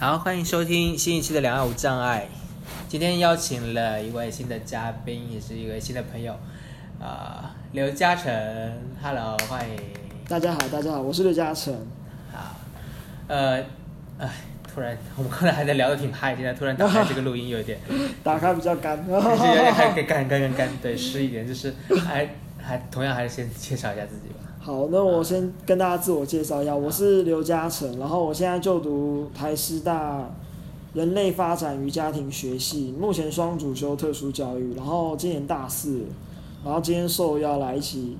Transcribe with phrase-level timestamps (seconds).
[0.00, 2.26] 好，欢迎收听新一期的《两岸无障碍》。
[2.88, 6.34] 今天邀请了一位新的嘉宾，也是一位新的朋友，
[6.98, 8.32] 啊、刘嘉诚
[9.02, 9.76] ，Hello，欢迎。
[10.26, 11.74] 大家好，大家好，我是刘嘉诚。
[12.32, 12.56] 好，
[13.28, 13.62] 呃，
[14.18, 14.30] 哎，
[14.74, 17.78] 突然我们刚才还在聊的挺嗨，现在突然打开这个录音有点，
[18.24, 18.96] 打开比较干。
[19.06, 21.74] 就是有点还干干干干，对，湿一点，就是
[22.06, 22.26] 还
[22.58, 24.39] 还同样还是先介绍一下自己吧。
[24.62, 30.28] 好，那我先跟大家自我介绍一下，我是刘嘉诚，然后我现在就读台师大
[30.92, 36.02] 人类发展与家庭学系，目前双主修特殊教育，然后今年大四，
[36.62, 38.18] 然后今天受邀来一起，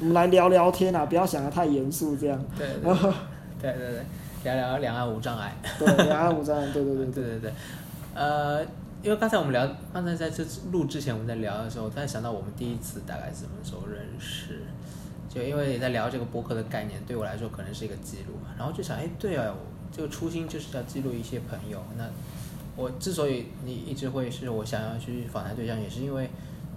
[0.00, 2.42] 我们来聊聊天啊，不要想的太严肃这样。
[2.56, 3.12] 对对对
[3.60, 4.04] 对对对，
[4.44, 5.54] 聊聊两岸无障碍。
[5.78, 7.12] 对，两岸无障碍，对对对对。
[7.12, 7.52] 对对对，
[8.14, 8.64] 呃，
[9.02, 14.62] 因为刚才我们聊，刚才在这录之前我们在聊的时候，我突然想到我们第一次大概什么时候认识，
[15.32, 22.04] 就因为也在聊这个博客的概念，对我来说可能是一个记录嘛，然后就想，哎，对啊，我这个初心就是要记录一些朋友，那
[22.76, 26.28] 我之所以你一直会是我想要去访谈对象，也是因为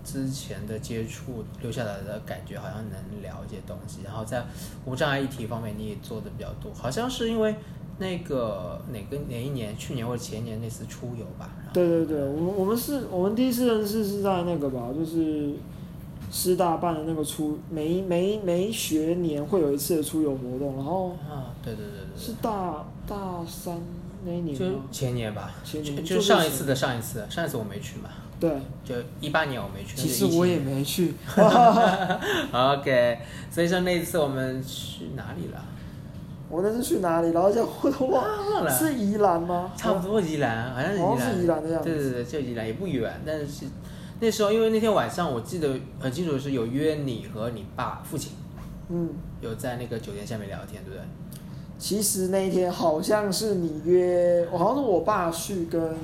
[0.04, 4.44] 之前的接触留下来的感觉，好像能聊一些东西，然后在
[4.86, 7.56] 无障碍议题方面你也做的比较多，好像是因为。
[7.98, 9.74] 那个哪个哪一年？
[9.78, 11.50] 去年或者前年那次出游吧。
[11.72, 15.54] 对对对，我们我们是我们第一次认识是在那个吧，就是
[16.32, 23.80] 师大办的那个出每一每每学年会有一次的出游活动，然后啊，对对对对是大大三
[24.26, 24.84] 那一年，就吗？
[24.92, 28.10] 前年吧，前年就就就是上一次的上一次，上一次我没去嘛，
[28.40, 28.52] 对，
[28.84, 29.96] 就一八年我没去。
[29.96, 31.14] 其实我也 没去，
[32.52, 33.20] OK，
[33.52, 35.64] 所以说那一次我们去哪里了？
[36.48, 37.32] 我那是去哪里？
[37.32, 39.72] 然后就我都忘忘了是宜兰吗？
[39.76, 43.66] 差不多宜兰，好像是宜兰，好像是宜兰的样子对对对，就宜兰也不远，但是
[44.20, 48.32] 那时候因为那天晚上我记得很清楚的是有约你和你爸父亲
[48.90, 49.10] 嗯，
[49.42, 51.04] 有在那个酒店下面聊天，对不对？
[51.78, 55.96] 其实那一天好像是你约，我好像是我爸去跟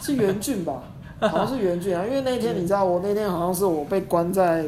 [0.00, 0.82] 是袁俊吧，
[1.20, 4.64] 好像是袁俊啊，因为那天你知道我那天好像是我被关在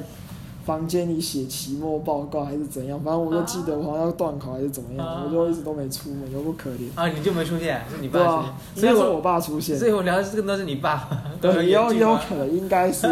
[0.65, 5.23] 房间里写期末报告还是怎样，反正我就记得我好像要断考还是怎么样，啊。
[5.27, 6.89] 我就一直都没出门，有不可怜。
[6.95, 8.51] 啊，你就没出现，是你爸出现。
[8.51, 9.79] 啊，，应所以是我爸出现。
[9.79, 11.09] 所，以我聊的这个都是你爸，
[11.41, 13.07] 对，有有有可能，应该是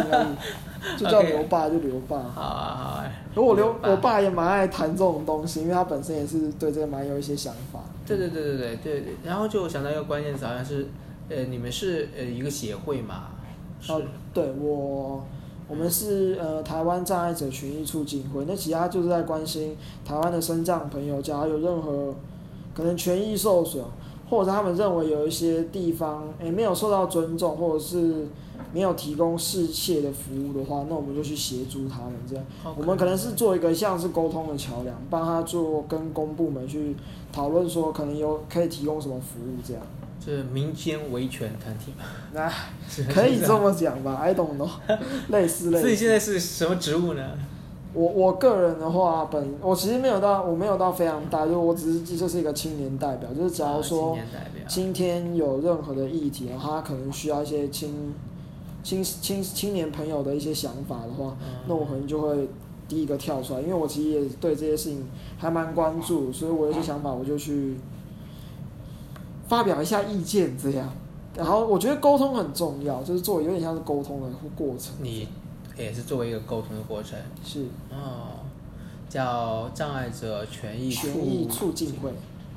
[0.98, 2.18] 就叫刘爸就刘爸。
[2.34, 2.88] 好啊好。
[3.00, 3.04] 啊，
[3.34, 7.80] 如果我刘我爸也蛮爱谈这种东西，因为他本身也是对这个蛮有一些想法。
[8.06, 10.88] 对对对对对对对，然后就想到一个关键词，好像是，
[11.28, 13.26] 呃，你们是呃一个协会嘛？
[13.80, 14.02] 是，哦，
[14.34, 15.24] 对我，
[15.68, 22.14] 我们是呃台湾障碍者权益促进会，那其他就是在关心台湾的身障朋友，假如有任何
[22.74, 23.82] 可能权益受损，
[24.28, 28.26] 或者他们认为有一些地方诶没有受到尊重，或者是
[28.74, 32.44] 没有提供适切的服务的话，那我们就去协助他们这样。
[32.76, 36.96] 我们可能是做一个像是沟通的桥梁，帮他做跟公部门去
[37.32, 39.82] 讨论说可能有可以提供什么服务这样。
[40.24, 42.48] 就是民间维权团体嘛，那
[42.88, 44.68] 是可以这么讲吧？I don't know，
[45.28, 45.82] 类 似类似。
[45.82, 47.30] 自己现在是什么职务呢？
[47.94, 54.16] 我我个人的话，本我其实没有到，我没有到非常大，就我只是就是一个青年代表，就是假如说
[54.66, 58.14] 今天有任何的议题，然后他可能需要一些青
[58.82, 62.48] 青青青年朋友的一些想法的话，嗯那我可能就会
[62.88, 65.04] 第一个跳出来，因为我其实也对这些事情
[65.36, 67.76] 还蛮关注，所以我有些想法我就去
[69.52, 70.88] 发表一下意见这样。
[71.36, 74.94] 然后我觉得沟通很重要，就是做有点像是沟通的过程。
[75.02, 75.28] 你
[75.76, 78.40] 也是作为一个沟通的过程是哦，
[79.10, 82.10] 叫障碍者权益权益促进会，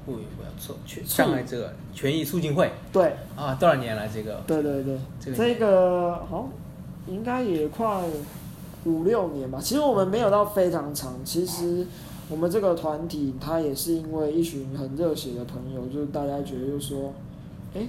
[0.05, 3.13] 不不要错，权促障碍者权益促进会对。
[3.35, 4.07] 啊，多少年了？
[4.07, 6.47] 这个对对对，这个这个好，
[7.07, 8.03] 应该也快
[8.85, 9.59] 五六年吧。
[9.61, 11.13] 其实我们没有到非常长。
[11.25, 11.85] 其实
[12.29, 17.13] 我们这个团体，他也是因为一群很热血的朋友，就是大家觉得就说，
[17.75, 17.87] 哎，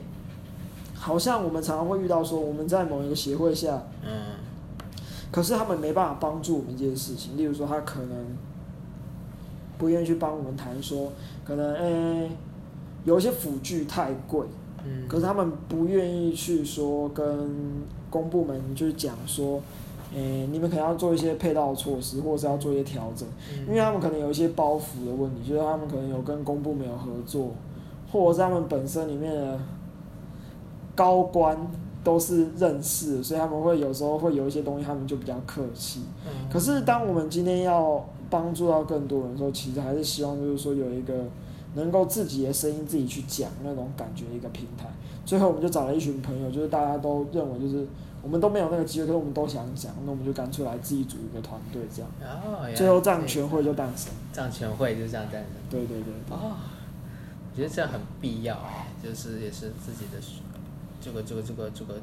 [0.94, 4.36] 好像我们常常会遇到说，我们在某一个协会下，嗯
[5.32, 8.26] 可是他们没办法帮助我们一件事情，例如说他可能
[9.76, 11.12] 不愿意去帮我们谈说，
[11.44, 12.30] 可能诶
[13.04, 14.47] 有一些辅具太贵，
[14.84, 17.50] 嗯，可是他们不愿意去说跟
[18.09, 19.60] 公部门就是讲说，
[20.14, 23.26] 诶、你们可能要做一些配套措施，或者是要做一些调整，
[23.66, 27.48] 因为他们可能有一些包袱的问题，就是他们可能有跟公部没有合作，
[28.10, 29.58] 或者是他们本身里面的
[30.94, 31.58] 高官
[32.04, 36.00] 都是认识，所以他们会有时候会有一些东西，他们就比较客气。
[36.24, 41.12] 嗯可是当我们今天要帮助到更多人的时候，其实还是希望就是说有一个
[41.74, 44.86] 能够自己的声音自己去讲那种感觉的一个平台。
[45.24, 47.84] 最后我们就找了一群朋友，就是大家都认为就是
[48.27, 52.11] 我们都没有那个机会，可是我们都想讲，那我们就干脆来自己组一个团队这样。
[52.21, 54.13] 哦，最后藏对全会就诞生。
[54.33, 55.51] 藏全会就是这样诞生。
[55.71, 56.57] 对对对对，哦，
[57.53, 60.19] 我觉得这样很必要哎，就是也是自己的
[61.01, 62.01] 这个这个这个这个，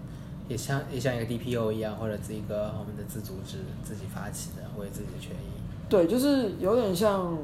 [0.47, 5.51] 也像也像一个 DPO 一样，或者是一个我们的自组织自己发起的，为自己的权益。
[5.89, 7.37] 对，就是有点像，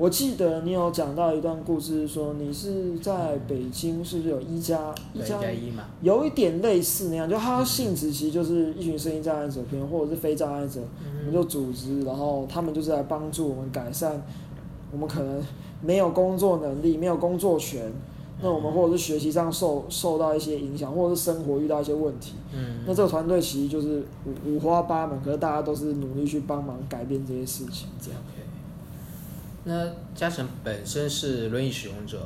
[0.00, 10.80] 我记得你有讲到一段故事，说你是在北京，是不是有一加一加加一嘛，有一点类似那样，就它性质其实就是一群声音障碍者偏或者是非障碍者，
[11.18, 14.22] 我们就组织，然后他们就是来帮助我们改善
[14.90, 15.38] 我们可能
[15.82, 17.92] 没有工作能力、没有工作权，
[18.40, 28.18] 那我们或者是学习上受受到一些影响，或者是生活遇到一些问题，嗯，那这个团队其实就是五五花八门，可是大家都是努力去帮忙改变这些事情，这样。
[29.64, 32.18] 那嘉诚本身是轮椅使用者，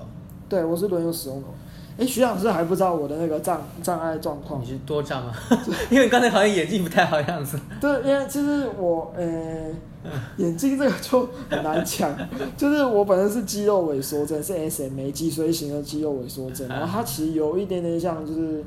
[0.48, 1.48] 对，我是轮椅使用者。
[1.96, 4.66] 哎，徐老师还不知道我的那个障障碍状况你。
[4.66, 5.32] 是多障啊？
[5.90, 7.58] 因为刚才好像眼睛不太好样子。
[7.80, 9.24] 对，因为其实我呃，
[10.38, 12.12] 眼睛这个就很难讲，
[12.58, 18.64] 就是我本身是肌肉萎缩症，是 SMA 脊髓型的肌肉萎缩症，然后它其实有一点点像，就是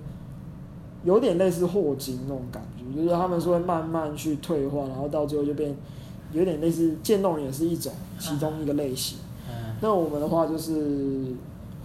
[1.04, 5.75] 有点类似霍金那种感觉，就是他们是会慢慢去退化，然后到最后就变
[6.32, 9.18] 有点类似渐冻也是一种其中一个类型。
[9.50, 11.36] 嗯那我们的话就是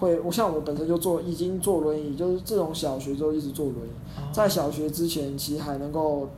[0.00, 3.90] 会，我像我本身就坐已经坐轮椅，就是自从小学就一直坐轮椅。
[4.32, 6.28] 在小学之前，其实还能够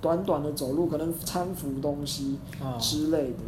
[0.00, 3.38] 短短的走路，可能搀扶东西哦，之类的。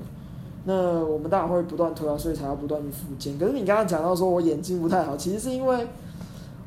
[0.65, 3.39] 那我们当然会不断推啊，所以才要不断去复健。
[3.39, 5.87] 可是你刚刚讲到说我眼睛不太好，其实是因为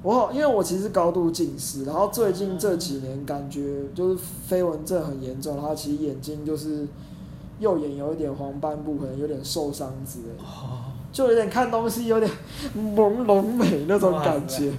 [0.02, 4.16] 我好，因为我其实是高度近视，然后最近这几年感觉就是
[4.48, 6.88] 飞蚊症很严重，然后其实眼睛就是
[7.60, 10.26] 右眼有一点黄斑部，可能有点受伤之类
[11.12, 12.32] 就有点看东西有点
[12.76, 14.72] 朦胧美那种感觉。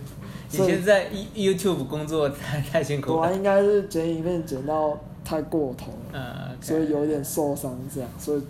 [0.53, 3.17] 以前在 You- YouTube 工作太太辛苦了。
[3.17, 6.15] 我应该是剪影片剪到太过头了。
[6.15, 8.43] 嗯所以有点受伤这样，所以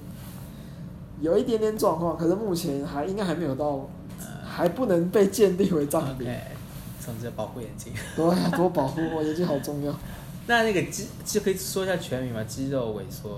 [1.21, 3.89] 有一点点状况，可是目前还应该还没有到，
[4.45, 6.29] 还不能被鉴定为障别。
[6.29, 6.41] OK，
[7.05, 7.93] 总之保护眼睛。
[8.17, 9.95] 对啊，多保护我眼睛好重要。
[10.47, 12.43] 那那个肌就可以说一下全名吗？
[12.45, 13.31] 肌肉萎缩。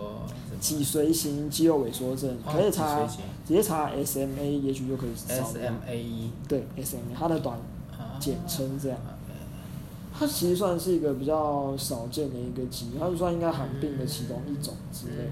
[0.62, 3.04] 脊髓型肌肉萎缩症，哦可以查
[3.44, 5.74] 直接查 SMA，也许就可以找 S 到 M。
[5.88, 6.30] A E。
[6.46, 7.58] 对 SMA，它的短
[7.90, 8.96] 啊简称这样。
[10.14, 15.28] 它其实算是一个比较少见的一个疾，它就算应该罕病的其中一种之类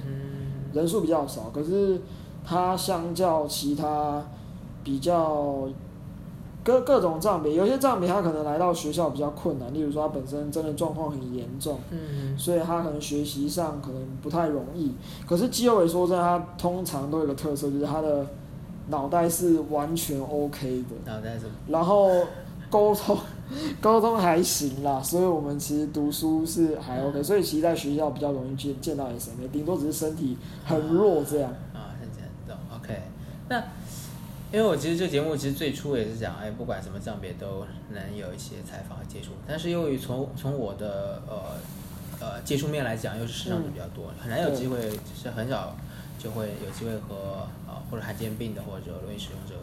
[0.73, 2.01] 人数比较少，可是
[2.45, 4.25] 它相较其他
[4.83, 5.69] 比较
[6.71, 14.95] 各各种障别，有些障别他可能来到学校比较困难，例如说他本身真的状况很严重，嗯所以他可能学习上可能不太容易。
[15.27, 18.25] 可是肌肉萎缩症他通常都有一个特色，就是他的
[18.89, 22.11] 脑袋是完全 OK 的，脑袋是然后
[22.71, 23.19] 沟通
[23.81, 31.51] 沟通还行啦，所以我们其实读书是还 OK，所以其实在学校比较容易见见到 SMA，顶多只是身体很弱这样。
[31.75, 33.03] 啊，是这样懂 OK。
[33.49, 33.61] 那
[34.53, 41.55] 因为我其实这个节目其实最初也是讲，哎，不管什么障别都能有一些采访和接触，但是由于从从我的呃
[42.21, 44.81] 呃接触面来讲，又是视障者比较多，很难有对机会，
[45.15, 45.77] 是很少
[46.19, 49.55] 就会有机会和呃或者罕见病的或者轮椅使用者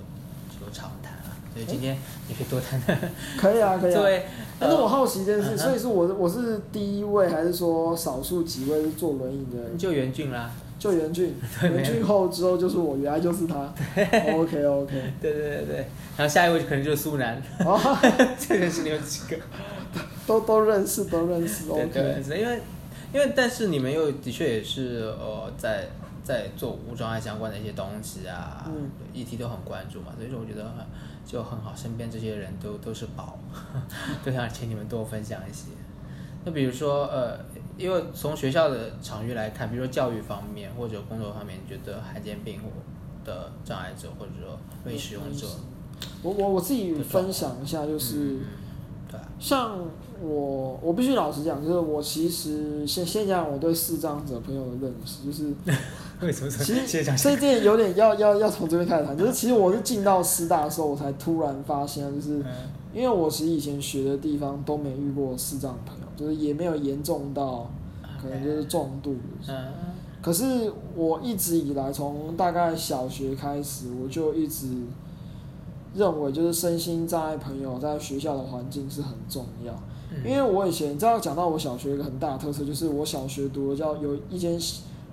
[0.62, 1.36] 有长谈啊。
[1.54, 1.98] 所以今天
[2.30, 2.98] 你可以多谈谈。
[3.38, 3.96] 可以啊，可以啊。
[3.98, 4.26] 作为
[4.60, 9.78] 但是我好奇一件事，所以是我我是第一位，还是说少数几位是坐轮椅的人？
[9.78, 13.56] 就袁俊啦，就袁俊， 袁俊后之后就是我，原来就是他。
[14.36, 15.76] OK OK，对对对对，
[16.18, 17.80] 然后下一位可能就是苏南，哦，
[18.38, 19.42] 这个是你们几个。
[20.28, 21.68] 都都认识，都认识。
[21.70, 22.62] 对对 OK，，是因为
[23.14, 25.88] 因为但是你们又的确也是呃在
[26.24, 30.86] 在做无障碍相关的一些东西啊，嗯议题都很关注嘛，所以说我觉得很
[31.26, 33.40] 就很好，身边这些人都都是宝，
[34.24, 35.70] 都想请你们多分享一些。
[36.44, 37.40] 那比如说呃，
[37.78, 42.60] 因为从学校的场域来看，比如说教育方面或者工作方面，你觉得罕见病
[43.24, 45.48] 的障碍者或者说未使用者，
[46.24, 48.18] 我我我自己分享一下，就是。
[48.18, 48.42] 嗯
[49.10, 49.80] 对啊，像
[50.22, 55.54] 我，我必须老实讲，就是我其实先先讲我对视障者朋友的认识，就是
[56.26, 62.46] 为什么其实先讲这一点有点要要要从这边开始谈，就是其实我是进到师大的时候，我才突然发现，就是嗯
[62.94, 67.70] 因为我其实以前学的地方都没遇过视障朋友，就是也没有严重到
[68.20, 69.54] 可能就是重度的。
[69.54, 69.66] 嗯
[70.20, 74.68] 可是我一直以来，从大概小学开始，我就一直
[75.94, 79.72] 认为，就是身心障碍朋友在学校的环境是很重要。
[80.12, 84.60] 嗯因为我以前你知道讲到我小学有一个很大的特色，就是我小学读的叫有一间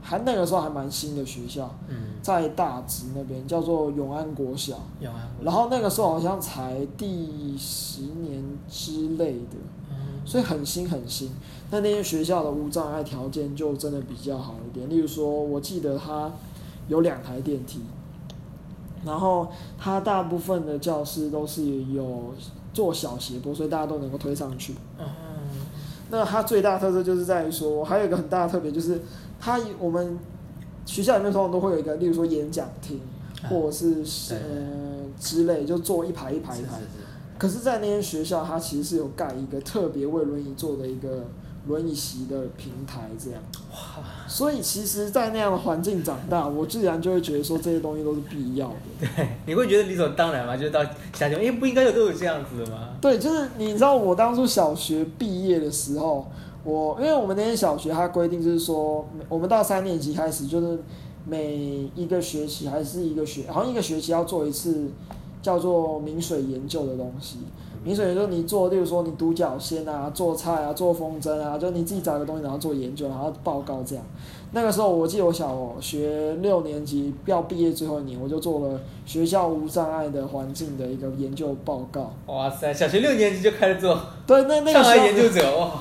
[0.06, 9.56] 还那个时候还蛮新的学校，嗯，在大直那边叫做永安国小，永安，然后那个时候好像才第十年之类的，
[9.90, 10.20] 嗯。
[10.26, 11.30] 所以很新很新。
[11.70, 16.30] 那那些学校的无障碍条件就真的比较好一点，例如说，我记得它
[16.88, 17.80] 有两台电梯，
[19.04, 22.34] 然后它大部分的教室都是有
[22.72, 24.74] 做小斜坡，所以大家都能够推上去。
[24.98, 25.06] 嗯，
[26.10, 29.00] 那它最大的特色就是在于说，还有一个很大的特别就是，
[29.44, 30.18] 它我们
[30.86, 32.98] 学校里面通常都会有一个，例如说演讲厅，
[33.50, 36.78] 或者是对呃之类，就坐一排一排一排。
[37.36, 41.26] 可是，在那间学校，它其实是有盖一个特别为轮椅做的一个
[41.66, 43.42] 轮椅席的平台，这样。
[43.72, 48.74] 哇，所以，其实，在那样的环境长大，我自然就会觉得说这些东西都是必要的。
[49.00, 50.56] 对，你会觉得理所当然吗？
[50.56, 50.82] 就是到
[51.12, 52.90] 夏天，哎，不应该有都有这样子的吗？
[53.00, 56.30] 对，就是你知道，我当初小学毕业的时候，
[56.64, 60.78] 我因为我们那间小学它规定就是说，我们到三年级开始，就是
[61.26, 64.88] 每一个学期还是一个学，好像一个学期要做一次
[65.42, 67.38] 叫做明水研究的东西。
[67.84, 74.02] 明水研究你做，例如说你独角仙啊，做菜啊，做风筝啊，就你自己找一个东西，然后做研究，然后报告这样。
[74.54, 82.14] 那个时候我记得我小学六年级要毕业最后一年，我就做了学校无障碍的环境的一个研究报告。
[82.26, 85.72] 哇塞，小学六年级就开始做对，那那个上海时候研究者 哇，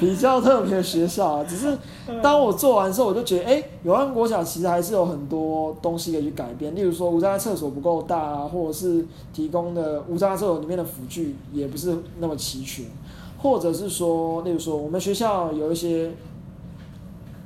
[0.00, 1.76] 比较特别的学校啊，只是
[2.22, 12.86] 当我做完之后，我就觉得，哎、永安国小其实还是有很多东西可以去改变，例如说无障碍厕所不够大啊，或者是提供的无障碍厕所里面的辅具也不是那么齐全，
[13.42, 16.10] 或者是说，例如说我们学校有一些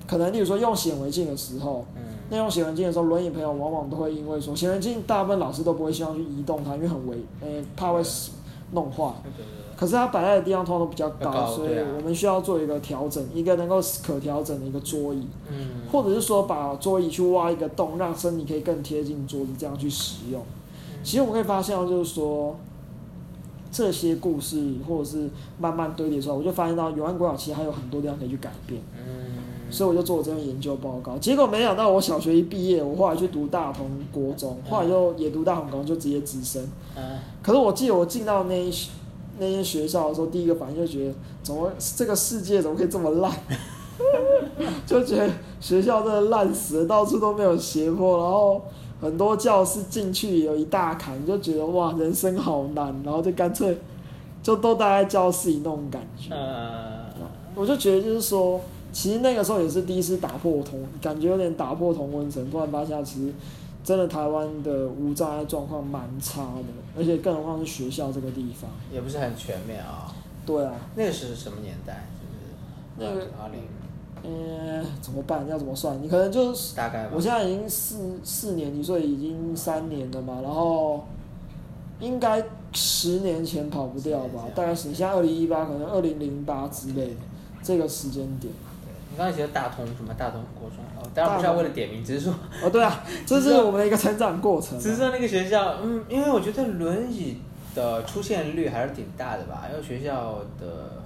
[0.07, 8.01] 可能，例如说用显微镜的时候，嗯，那用显微镜的时候，轮椅朋友往往都会因为说显微镜大部分老师都不会希望去移动它，因为很危，呃、怕会
[8.73, 9.13] 弄坏。
[9.77, 20.41] 可是它摆在的地方通常都比较高，高所以我们需要做一个调整，一个能够可调整的一个桌椅，嗯，或者是说把桌椅去挖一个洞，让身体可以更贴近桌子，这样去使用。
[21.05, 22.57] 其实我们可以发现到，就是说
[23.71, 29.26] 这些故事或者是慢慢堆叠出来，我就发现到永安国小其实还有很多地方可以去改变，嗯，
[29.71, 31.17] 所以我就做了这份研究报告。
[31.19, 36.67] 结果没想到我小学一毕业，我后来去读大同国中，后来就也读大同高中，就直接直升。
[36.97, 38.73] 嗯，可是我记得我进到那一
[39.39, 43.33] 那间学校的时候，第一个反应就觉得，怎么这个世界怎么可以这么烂？
[44.87, 45.31] 就觉得
[45.61, 48.63] 学校真的烂死了，到处都没有斜坡，然后
[49.01, 53.79] 很多教室进去有一大坎，就觉得哇，人生好难，然后就干脆
[54.43, 56.35] 就都待在教室里那种感觉。
[56.35, 57.07] 呃，
[57.55, 58.61] 我就觉得就是说，
[58.97, 63.31] 其实那个时候也是第一次打破同，感觉有点打破同温层，突然发现其实
[63.85, 66.65] 真的台湾的无障碍状况蛮差的，
[66.97, 68.71] 而且更何况是学校这个地方。
[68.91, 70.11] 也不是很全面啊。
[70.47, 72.07] 对啊，那个是什么年代？
[72.99, 73.61] 就是那个二零
[74.25, 75.47] 嗯，怎么办？
[75.47, 76.03] 要怎么算？
[76.03, 77.21] 你可能就是，大概吧我。
[77.21, 81.05] 现在已经四四年级，所以已经三年了嘛，然后
[82.01, 87.17] 应该十年前跑不掉吧大概是现在二零一八，可能二零零八之类的
[87.63, 88.51] 这个时间点。
[89.17, 94.81] 你刚才提到大同什么大同国中哦，当然不是要为了点名，只是说哦，对啊， 这是我们的一个成长过程啊。
[94.81, 97.39] 只是说那个学校，嗯，因为我觉得轮椅
[97.75, 101.01] 的出现率还是挺大的吧，因为学校的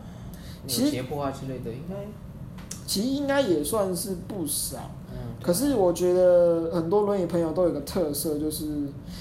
[0.65, 1.95] 那其实种斜坡啊之类的，应该，
[2.85, 4.79] 其实应该也算是不少。
[5.13, 8.65] 嗯，可是我觉得很多轮椅朋友都有个特色，就是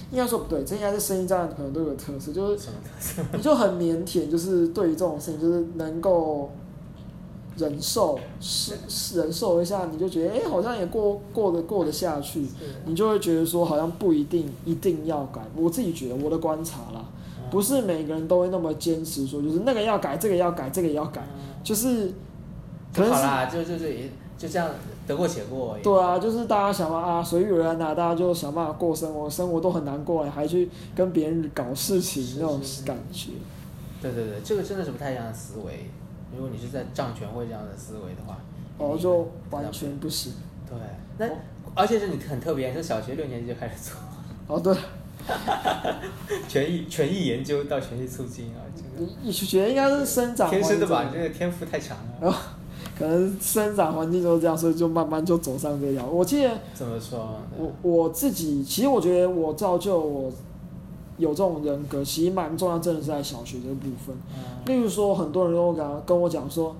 [0.09, 3.21] 应该说不对，这应该是声音障碍的朋友都有个特色，就是什么特色？
[3.37, 6.51] 你就很腼腆，就是对于这种事情，就是能够
[7.59, 12.47] 忍受，是是忍受一下，你就觉得哎、诶好像也过过得过得下去，
[12.85, 15.41] 你就会觉得说好像不一定一定要改。
[15.55, 17.05] 我自己觉得我的观察啦，
[17.51, 21.21] 不是每个人都会那么坚持说，就是那个要改，这个要改，这个也要改，
[21.63, 22.11] 就是
[22.93, 24.69] 可能好啦，就就就也就这样
[25.05, 25.83] 得过且过而已。
[25.83, 33.31] 对啊，就是大家想办法啊，随遇而安啊，大家就想办法过生活，生活都很难过了，还去跟别人搞事情那种感觉。
[34.01, 35.89] 对对对，这个真的是不太一样的思维。
[36.39, 38.37] 如果你是在仗权会这样的思维的话，
[38.77, 40.31] 哦，你就完全不行。
[40.69, 40.77] 对。
[41.17, 41.29] 那
[41.75, 43.97] 而且是你很特别，是小学六年级就开始做
[44.47, 44.73] 哦，对，
[46.47, 51.11] 权益权益研究到权益促进啊，这个你你觉得应该是生长天生的吧？
[51.13, 52.03] 这个天赋太强了。
[52.21, 52.39] 然后
[52.97, 56.05] 可能生长环境就是这样，所以就慢慢就走上这条。
[56.05, 57.35] 我记得怎么说？
[57.57, 60.31] 我我自己，其实我觉得我造就我
[61.19, 64.15] 有这种人格，其实蛮重要，真的是在小学这部分。
[64.33, 66.75] 嗯例如说，很多人都跟跟我讲说，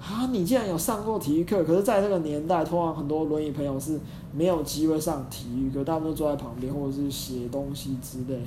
[0.00, 3.98] 啊，你竟然有上过体育课，可是在这个年代，通常很多轮椅朋友是
[4.32, 8.40] 没有机会上体育课，大部分都坐在旁边或者是写东西之类。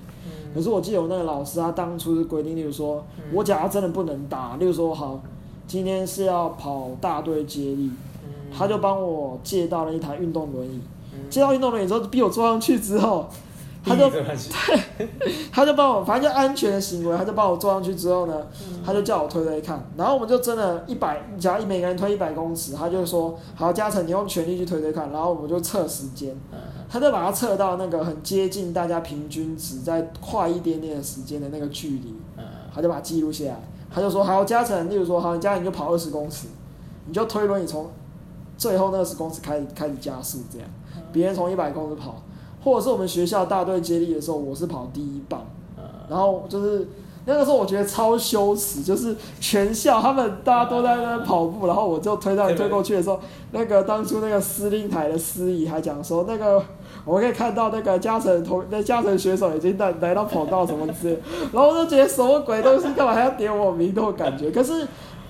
[0.54, 5.20] 可是我记得我那个老师，他当初是规定，例如说，嗯我假如真的不能打，例如说好，
[5.68, 7.92] 今天是要跑大队接力，
[8.25, 10.80] 嗯他就帮我借到了一台运动轮椅。
[11.13, 13.27] 嗯借到运动轮椅之后，逼我坐上去之后，
[13.88, 15.08] 他就对，
[15.51, 18.82] 他就帮我，反正就安全的行为，他就帮我坐上去之后呢，嗯。
[18.86, 26.58] 他就叫我推推看，然后我们就真的一百，只要每个人推一百公尺，他就说好，嘉诚你用全力去推推看，然后我们就测时间，嗯。
[26.89, 32.44] 他就把它测到那个很接近大家平均值，再快一点点的时间的那个距离，嗯。
[32.74, 33.60] 他就把它记录下来，
[33.94, 36.48] 他就说好，嘉诚，例如说好，你嘉诚你就跑二十公尺，
[37.06, 37.89] 你就推轮椅从
[38.58, 40.67] 最后那二十公尺开始开始加速这样，
[41.12, 42.22] 别人从一百公尺跑，
[42.67, 45.41] 或者是我们学校大队接力的时候，我是跑第一棒。
[45.77, 46.88] 嗯然后就是
[47.25, 53.19] 那个时候，我觉得超羞耻，就是全校他们大家都在那跑步，然后我就推到你推过去的时候，
[53.51, 56.62] 那个当初那个司令台的司仪还讲说，那个
[57.05, 61.19] 我们可以看到那个嘉诚同那嘉诚选手已经来来到跑道什么之类，
[61.53, 64.86] 然后我就觉得什么鬼东西，干嘛还要点我名那种感觉，可是。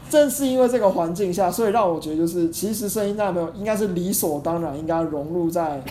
[0.09, 5.83] 正是因为这个环境下，所以让我觉得就是，其实声音大没有应该是理所当然，应该融入在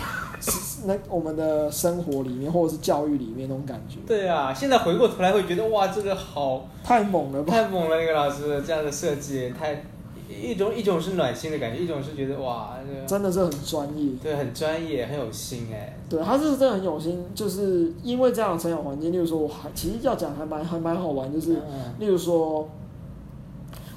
[0.85, 3.97] 那我们的生活里面，或者是教育里面那种感觉。
[4.07, 7.53] 对啊，现在回过头来会觉得哇，这个好太猛了吧！
[7.53, 9.85] 太猛了，那个老师这样的设计，太
[10.29, 14.13] 一种一种是暖心的感觉，一种是觉得哇，这个真的是很专业。
[14.23, 15.97] 对很专业，很有心哎。
[16.09, 19.13] 对，他是真的很有心，就是因为这样的成长环境。
[19.13, 22.69] 例如说，我还其实要讲还蛮还蛮好玩，就是嗯例如说，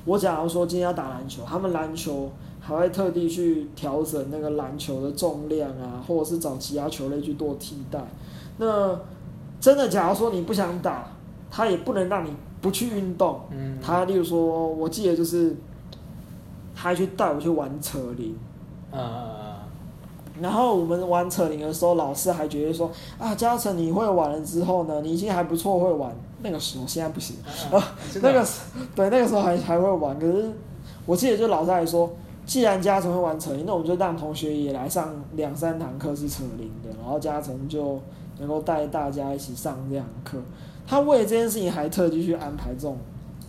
[0.05, 2.31] 我假如说今天要打篮球，他们篮球
[2.69, 7.99] 还会特地去调整那个篮球的重量啊，或者是找其他球类去做替代。
[8.57, 8.97] 那
[9.59, 11.07] 真的，假如说你不想打，
[11.49, 13.41] 他也不能让你不去运动。
[13.49, 15.55] 嗯，他例如说，我记得就是，
[16.75, 18.35] 他还去带我去玩扯铃。
[18.91, 19.55] 嗯嗯
[20.41, 26.15] 然后我们玩扯铃的时候，老师还觉得说啊，嘉诚你会玩了之后呢，你已经还不错会玩。
[26.41, 27.81] 那个时候现在不行，嗯嗯，
[28.13, 28.61] 真的 那个时
[28.95, 30.17] 对那个时候还还会玩。
[30.17, 30.49] 可是
[31.05, 32.09] 我记得就老师还说，
[32.49, 38.01] 既然嘉诚会玩扯铃，那我们就让同学也来上两三堂课是扯铃的，然后嘉诚就
[38.39, 40.39] 能够带大家一起上这堂课。
[40.87, 42.97] 他为了这件事情还特地去安排这种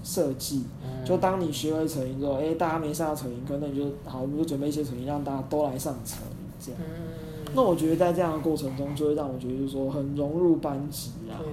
[0.05, 6.79] 设计，嗯就当你学会扯铃之后，哎、大家没上到扯铃课，那你就好，我们就准备一些扯铃，让大家都来上扯铃这样。
[6.85, 11.49] 嗯，那我觉得在这样的过程中，就会让我觉得就是说很融入班级啊，对，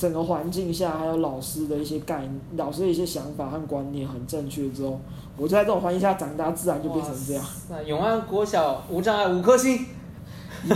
[0.00, 4.98] 整个环境下还有老师的一些概念、老师的一些想法和观念很正确之后，
[5.36, 7.44] 我就在这种环境下长大，自然就变成这样。
[7.68, 9.84] 那永安国小无障碍五颗星，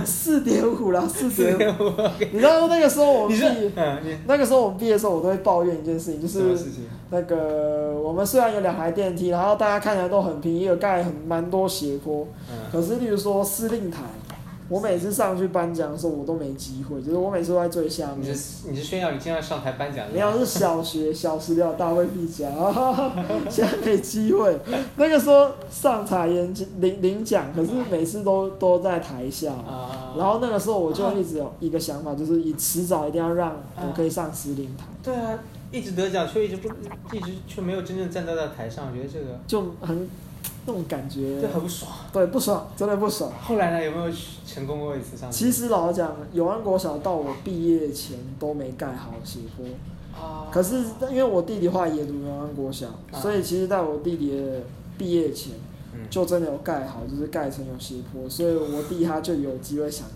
[0.04, 1.90] 四点五啦，四四点点五。
[2.32, 6.54] 你知道那个时候我们毕是嗯，那个时候我们毕业的时候，我都会抱怨一件事情，就是？
[7.10, 14.02] 那个我们虽然有两台电梯，然后大家看起来都很平，也有盖很蛮多斜坡，嗯，可是，例如说司令台，
[14.68, 18.30] 我每次上去颁奖的时候，我都没机会，就是我每次都在最下面。
[18.30, 20.14] 你是你是炫耀你今天要上台颁奖的？
[20.14, 22.50] 没有，是小学小时了，大卫必奖，
[23.50, 24.58] 现在没机会。
[24.96, 29.52] 那个时候上台演讲领领奖，可是每次都都在台下。
[29.52, 35.38] 啊，然后那个时候我就一直有一个想法，就是以迟早一定要让我可以上司令台，对啊，
[35.70, 36.68] 一直得奖却一直不
[37.14, 40.08] 一直却没有真正站到在台上，我觉得这个就很
[40.66, 41.92] 那种感觉就，很不爽。
[42.12, 43.30] 对，不爽，真的不爽。
[43.42, 44.12] 后来呢，有没有
[44.46, 45.30] 成功过一次上？
[45.30, 49.66] 其实老实讲，永安国小到我毕业前都没盖好斜坡。
[50.18, 50.76] 啊，可是
[51.10, 54.62] 因为我弟弟后来也读永安国小，啊所以其实在我弟弟的
[54.96, 55.52] 毕业前，
[55.92, 60.06] 嗯就真的有盖好，就是盖成有斜坡，所以我弟他就有机会想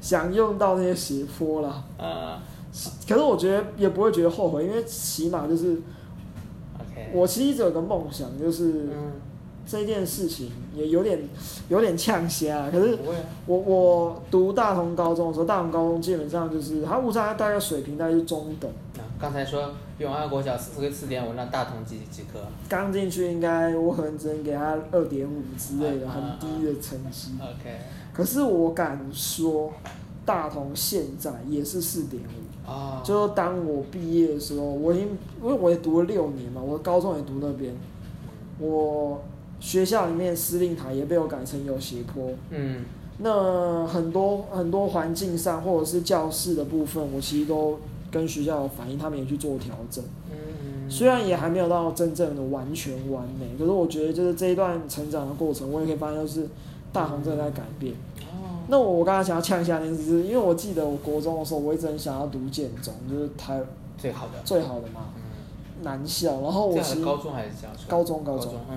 [0.00, 1.84] 想用到那些斜坡了。
[1.98, 2.42] 啊
[3.08, 5.80] 可是我觉得也不会觉得后悔，因为起码就是
[7.12, 9.12] 我其实一直有个梦想，就是嗯，
[9.66, 11.18] 这件事情也有点
[11.68, 12.70] 有点呛瞎。
[12.70, 12.96] 可是
[13.46, 18.70] 我我读大同高中的时候，大同高中基本上就是它误差大概水平大概是中等。
[18.94, 27.78] 那刚才说永安国小四个四点五，那大同几几科刚进去应该我可能只能给他二点五之类的啊很低的成绩，？OK，
[28.12, 29.72] 可是我敢说，
[30.24, 32.70] 大同现在也是四点五。
[32.70, 35.06] 啊，就当我毕业的时候，我已经
[35.40, 37.72] 因为我也读了六年嘛，我高中也读那边，
[38.58, 39.22] 我
[39.60, 42.30] 学校里面司令台也被我改成有斜坡。
[42.50, 42.84] 嗯
[43.18, 47.78] 那很多很多环境上或者是教室的部分，我其实都
[48.10, 50.04] 跟学校有反映，他们也去做调整。
[50.30, 56.46] 嗯，虽然也还没有到真正的完全完美，可是我觉得就是这一段成长的过程，我也可以发现，就是
[56.92, 57.94] 大行正在改变。
[58.20, 63.62] 哦，那我我刚才想要呛一下那件事，是因为我记得我国中的时候，我一直很想要读建中，就是台
[63.96, 66.42] 最好的，最好的嘛，嗯，男校。
[66.42, 67.50] 然后我其实最好的高中还是？
[67.88, 68.76] 高中高中高中，嗯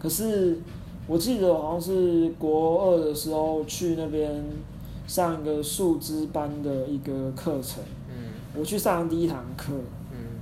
[0.00, 0.58] 可是
[1.06, 4.42] 我记得好像是国二的时候去那边
[5.06, 8.32] 上一个树枝班的一个课程，嗯。
[8.58, 9.74] 我去上第一堂课，
[10.10, 10.40] 嗯。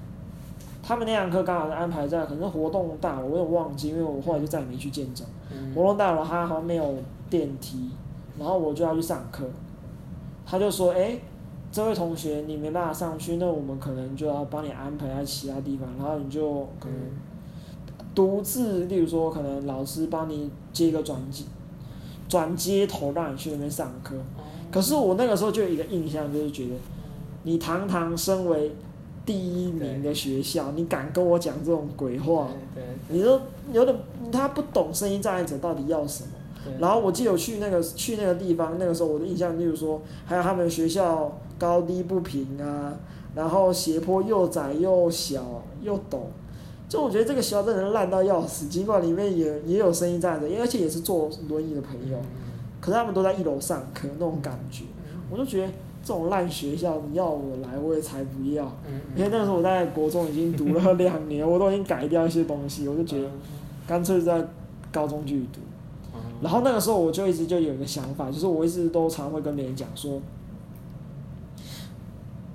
[0.82, 5.26] 他们那堂课刚好是安排在可能是活动大楼，我有点忘记，因为我后来就再也没去见证。
[5.52, 5.74] 嗯。
[5.74, 6.94] 活动大楼它好像没有
[7.28, 7.90] 电梯，
[8.38, 9.44] 然后我就要去上课。
[10.46, 11.18] 他就说，哎，
[11.70, 16.96] 这位同学你没办法上去，那我们可能就要帮你安排在其他地方，然后你就可能
[18.18, 21.44] 独自，例如说可能老师帮你接一个转接
[22.28, 24.16] 转接头，让你去那边上课。
[24.72, 26.72] 可是我那个时候就有一个印象，就是觉得
[27.44, 28.72] 你堂堂身为
[29.24, 32.48] 第一名的学校，你敢跟我讲这种鬼话？
[32.74, 33.40] 对，你说
[33.72, 33.96] 有点
[34.32, 36.30] 他不懂声音障碍者到底要什么。
[36.80, 42.92] 然后我记得我去那个去那个地方，那个时候我的印象就是说，还有他们学校高低不平啊，
[43.36, 46.18] 然后斜坡又窄又小又陡，
[46.88, 48.66] 就我觉得这个学校真的烂到要死。
[48.66, 52.18] 尽管里面也也有声音障碍者，而且也是坐轮椅的朋友。
[52.80, 54.84] 可是他们都在一楼上课，那种感觉，
[55.30, 55.72] 我就觉得
[56.02, 58.72] 这种烂学校，你要我来，我也才不要。
[59.16, 63.28] 因为那时候我在国中已经读了两年，我都已经改掉一些东西，我就觉得
[63.86, 64.42] 干脆在
[64.92, 65.60] 高中继续读。
[66.40, 70.20] 然后那个时候我就一直就有一个想法，就是我一直都常会跟别人讲说，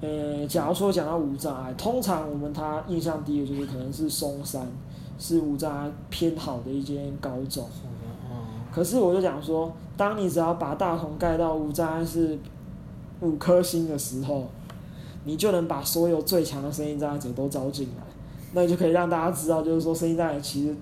[0.04, 4.68] 呃，假如说讲到无障碍，通常我们他印象第一个就是可能是松山，
[5.18, 7.66] 是无障碍偏好的一间高中。
[8.70, 12.38] 可是我就讲说，当你只要把大同盖到无障碍是
[13.22, 14.50] 五颗星的时候，
[15.24, 18.04] 你就能把所有最强的声音障碍者都招进来，
[18.52, 20.76] 那你就可以让大家知道，就是说声音障碍其实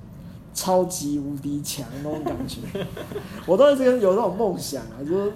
[0.52, 2.58] 超级无敌强那种感觉。
[3.46, 5.32] 我都一直有那种梦想啊，就是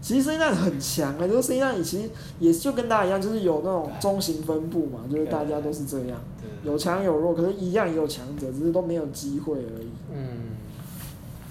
[0.00, 6.18] 其实声音很强啊，就是声音其实也就跟大家一样，就是有那种中型分布嘛，就是大家都是这样，
[6.64, 9.88] 有强有弱，可是一样也有强者，只是都没有机会而已。
[10.12, 10.56] 嗯。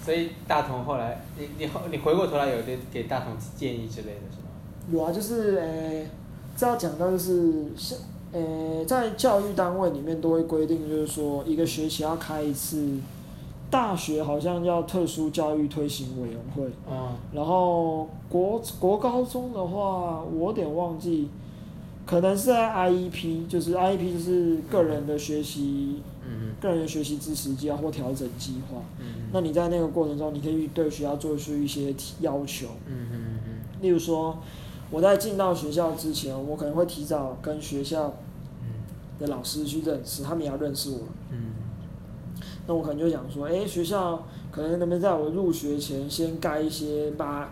[0.04, 4.48] 所以大同后来，你你后你回过头来有给给大同建议之类的是吗？
[4.90, 6.08] 有啊，就是诶，
[6.56, 7.98] 这要讲到就是像
[8.32, 12.82] 诶，在教育单位里面都会规定，就是说一个学期要开一次，
[13.70, 16.70] 大学好像要特殊教育推行委员会。
[16.90, 17.16] 嗯。
[17.32, 21.28] 然后国国高中的话，我有点忘记，
[22.06, 26.02] 可能是在 IEP，就是 IEP 就是个人的学习。
[26.60, 28.82] 个人的学习支持计划或调整计划，
[29.32, 32.66] 那你在那个过程中，你可以对学校做出一些要求。
[33.80, 34.36] 例如说，
[34.90, 38.12] 我在进到学校之前，我可能会提早跟学校
[39.20, 40.98] 的老师去认识，他们也要认识我。
[42.68, 47.50] 那我可能就想说，哎，学校可能能不能在我入学前先盖一些，把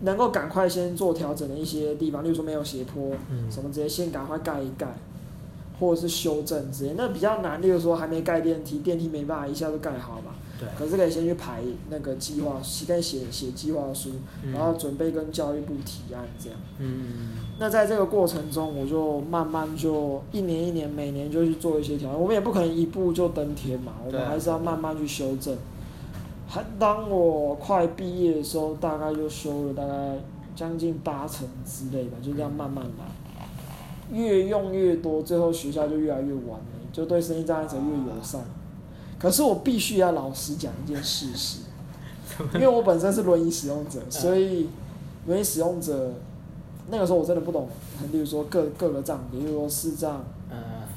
[0.00, 3.12] 能够赶快先做调整的一些地方，例如说没有斜坡，
[3.50, 4.94] 什么直接先赶快盖一盖。
[5.78, 7.60] 或者是修正之类，那比较难。
[7.60, 10.32] 例如说，还没盖电梯，电梯没办法一下就盖好嘛。
[10.58, 10.68] 对。
[10.78, 14.10] 可是可以先去排那个计划，先写写计划书，
[14.52, 16.58] 然后准备跟教育部提案这样。
[16.78, 17.30] 嗯。
[17.58, 22.20] 那在这个过程中，我就慢慢就一年一年，每年就去做一些调整。
[22.20, 25.56] 我们也不可能一步就登天嘛，我们还是要慢慢去修正。
[26.48, 30.18] 还当我快毕业的时候，大概就修了大概
[30.54, 33.04] 将近八成之类的，就这样慢慢来。
[34.12, 38.40] 越用越多，最后学校就越来越完美，就对生意障碍者越友善。
[39.18, 41.60] 可是我必须要老实讲一件事实，
[42.54, 44.68] 因为我本身是轮椅使用者，所以
[45.26, 46.12] 轮椅使用者
[46.90, 47.68] 那个时候我真的不懂，
[48.12, 50.24] 例如说各各个障，比如说视障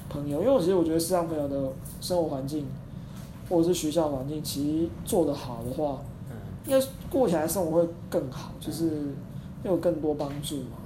[0.10, 2.65] 朋友，因为我其实我觉得视障朋友的生活环境
[3.49, 6.01] 或者是学校环境，其实做得好的话，
[6.65, 8.89] 应该过起来生活会更好，就是
[9.63, 10.77] 会有更多帮助嘛。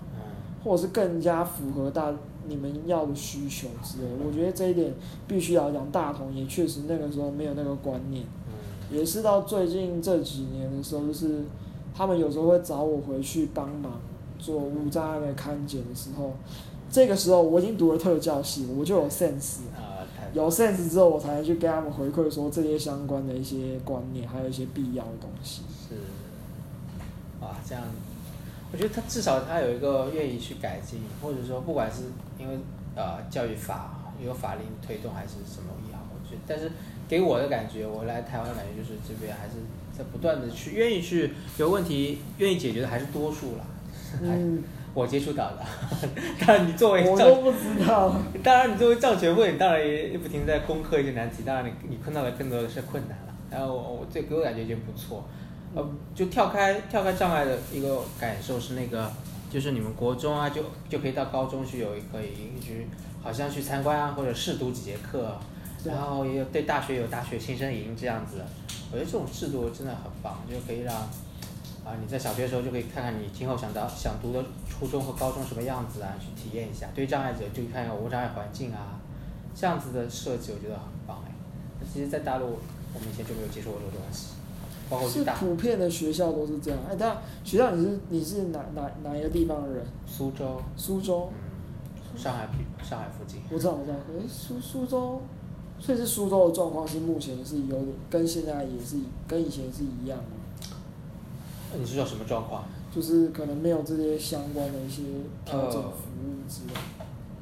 [0.63, 2.10] 或者是更加符合大
[2.48, 4.94] 你们要的需求之类，我觉得这一点
[5.28, 5.90] 必须要讲。
[5.92, 8.26] 大同也确实那个时候没有那个观念，
[8.92, 11.44] 也是到最近这几年的时候，就是
[11.96, 14.00] 他们有时候会找我回去帮忙
[14.40, 16.34] 做无障碍的看检的时候，
[16.90, 19.60] 这个时候我已经读了特教系，我就有 sense，
[20.34, 25.62] 有 sense 之后，我才去跟他们回馈说这些相关的一些观念，还有一些必要的东西。
[25.88, 25.96] 是，
[27.42, 27.84] 哇，这样。
[28.74, 32.06] 我觉得他至少他有一个愿意去改进，或者说不管是
[32.40, 32.58] 因为
[32.96, 36.72] 呃教育法有法令推动还是什么也好，我觉得，但是
[37.08, 39.54] 给我的感觉，我来台湾的感觉就是这边还是
[39.96, 43.66] 在不断的去愿意去有问题愿意解决的还是多数啦。
[44.20, 44.64] 嗯，
[44.96, 45.66] 我接触到的。
[46.44, 48.16] 当然你作为我都不知道。
[48.44, 51.44] 当然你作为教学会，当然也不停在攻克一些难题。
[51.46, 53.34] 当然你你碰到了更多的是困难了。
[53.52, 55.24] 然后我我这给我感觉已经不错。
[55.76, 55.84] 呃，
[56.14, 59.12] 就跳开跳开障碍的一个感受是那个，
[59.50, 62.88] 就是你们国中啊，就就可以到高中去有一个营去，
[63.24, 65.36] 好像去参观啊，或者试读几节课，
[65.84, 68.42] 然后也有对大学有大学新生营这样子。
[68.92, 76.88] 我觉得这种制度真的很棒，就可以让啊你在小学的时候就可以看看你今后想到想读的初中和高中什么样子啊，去体验一下。
[76.94, 79.00] 对障碍者就看看无障碍环境啊，
[79.56, 81.32] 这样子的设计我觉得很棒哎。
[81.80, 82.60] 那其实，在大陆
[82.94, 84.28] 我们以前就没有接触过这个东西。
[85.08, 86.80] 是普遍的学校都是这样。
[86.90, 89.86] 哎，但学校你是你是哪哪哪一个地方的人？
[90.06, 93.42] 苏州，苏州，嗯，上海比上海附近。
[93.52, 93.98] 我知道我知道。
[94.10, 95.22] 哎，苏苏州，
[95.80, 102.64] 所以是苏州的状况是目前是有点跟现在也是跟以前是一样的，你是说什么状况？
[102.94, 105.02] 就是可能没有这些相关的一些
[105.44, 106.80] 调整呃服务之类的。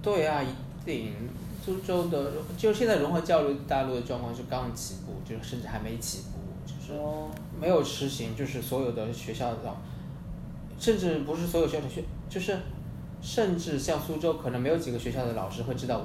[0.02, 0.48] 对啊，一
[0.86, 1.14] 定。
[1.64, 6.31] 苏州的，就现在融合教育大陆的状况是刚起步，就是甚至还没起步，
[7.60, 9.76] 没有实行，就是所有的学校的，
[10.80, 12.58] 甚至不是所有学校的学，就是
[13.22, 16.02] 甚至像苏州，可能没有几个学校的老师会知道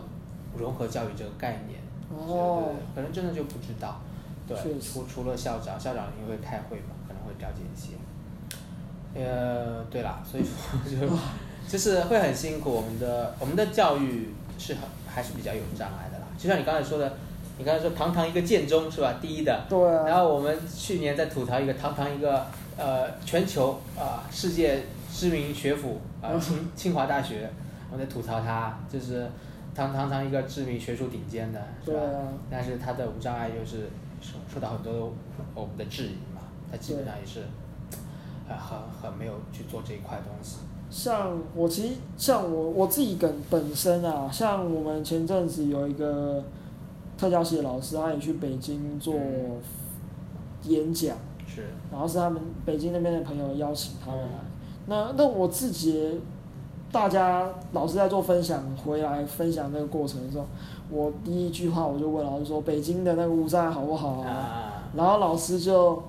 [0.57, 1.81] 融合教育这个概念。
[2.11, 4.01] 哦对，可能真的就不知道。
[4.47, 7.95] 对除除了校长，校长因为开会嘛，可能会了解一些。
[9.15, 11.17] 呃，对啦，所以说就
[11.67, 12.71] 就是会很辛苦。
[12.71, 16.27] 我们的我们的教育是很还是比较有障碍的啦。
[16.39, 17.13] 就像你刚才说的，
[17.59, 19.15] 你刚才说堂堂一个建中是吧？
[19.21, 20.05] 第一的，对啊。
[20.07, 27.49] 然后我们去年在吐槽一个堂堂一个呃全球啊、世界知名学府啊、清清华大学，
[27.91, 29.27] 我们在吐槽他就是
[29.75, 32.01] 堂堂堂一个知名学术顶尖的是吧？
[32.51, 33.89] 但是他的无障碍又是
[34.21, 35.13] 受受到很多
[35.55, 37.41] 我们的质疑嘛，他基本上也是
[38.47, 40.59] 很很很没有去做这一块东西。
[40.91, 46.45] 像我其实像我我自己本本身啊，像我们前阵子有一个
[47.19, 49.15] 特教系的老师，他也去北京做
[50.65, 54.29] 演讲，是，然后是他们北京那边的朋友邀请他们来。
[54.87, 56.21] 那那我自己，
[56.93, 60.47] 大家老师在做分享回来分享那个过程的时候，
[60.91, 66.03] 我第一句话我就问老师说：“北京的那个无障碍好不好啊？”啊，然后老师就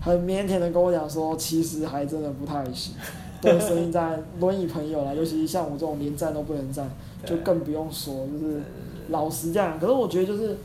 [0.00, 2.94] 很腼腆的跟我讲说，其实还真的不太行。
[3.40, 6.90] 对声音站轮椅朋友啦，尤其是像我这种连站都不能站，
[7.24, 8.60] 就更不用说，就是
[9.08, 9.78] 老实这样。
[9.78, 10.56] 可是我觉得就是，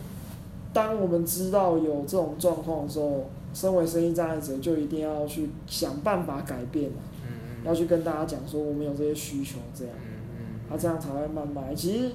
[0.72, 11.76] 当我们知道有这种状况的时候，身为生意障碍者就一定要去想办法改变啊，嗯要去跟大家讲说我们有这些需求，这样，嗯他、这样才会慢慢。
[11.76, 12.12] 其实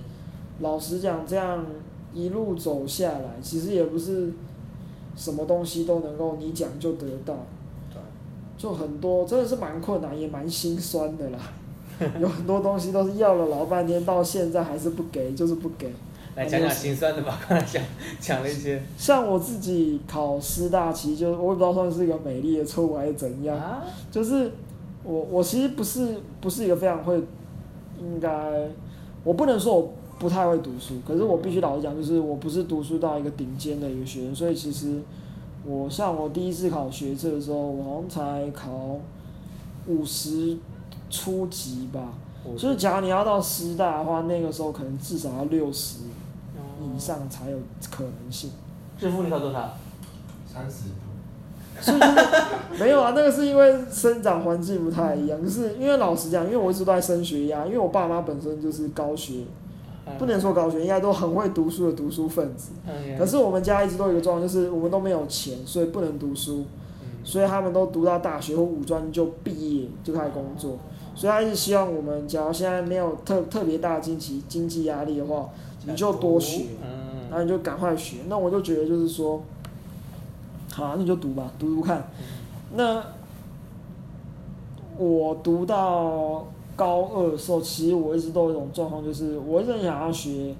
[0.60, 1.64] 老实讲，这样
[2.12, 4.32] 一路走下来，其实也不是
[5.16, 7.34] 什么东西都能够你讲就得到。
[7.90, 8.00] 对，
[8.56, 11.38] 就很多真的是蛮困难，也蛮心酸的啦。
[12.20, 15.92] 有很多东西都是要了老半天，到现在还是不给，就是不给。
[16.38, 17.82] 来讲讲心酸的吧， 刚才讲
[18.20, 24.52] 讲了一些像我自己考师大，其实就我也不知道算是一个美丽的错误还是怎样，啊，就是
[25.02, 27.20] 我我其实不是不是一个非常会，
[28.00, 28.30] 应该
[29.24, 35.00] 我不能说我不太会读书，可是我必须老实讲，就是我不是读书到一个顶尖的一个学生，所以其实
[35.66, 38.96] 我像我第一次考学测的时候，我好像才考
[39.88, 40.56] 五十
[41.10, 42.12] 初级吧。
[42.56, 45.98] 就是假如你要到师大的话，那个时候可能至少要六十
[46.80, 47.58] 以上才有
[47.90, 48.50] 可能性。
[48.98, 49.76] 致富你考多少？
[50.46, 50.90] 三十
[52.76, 55.40] 没有啊，那个是因为生长环境不太一样。
[55.40, 59.44] 就是因为老实讲，因为我一直都在升学压，因为我爸妈本身就是高学，
[60.18, 62.70] 不能说高学，应该都很会读书的读书分子。
[62.84, 63.16] 嗯。
[63.16, 66.64] 可是我们家一直都有一个状况，就是我们都没有钱，所以不能读书，
[67.02, 70.78] 嗯所以他们都读到大学或五专就毕业就开始工作。
[71.14, 75.48] 所以他一直希望我们，假如现在没有特特别大的经济经济压力的话，
[75.88, 76.66] 你就多学。
[77.30, 77.32] 然嗯。
[77.32, 78.18] 后你就赶快学。
[78.28, 79.42] 那我就觉得就是说，
[80.72, 82.08] 好、啊，那你就读吧，读读看。
[82.74, 83.02] 那
[84.96, 86.46] 我读到
[86.76, 90.54] 高二的时候，其实我一直都有一种状况，就是我一直想要学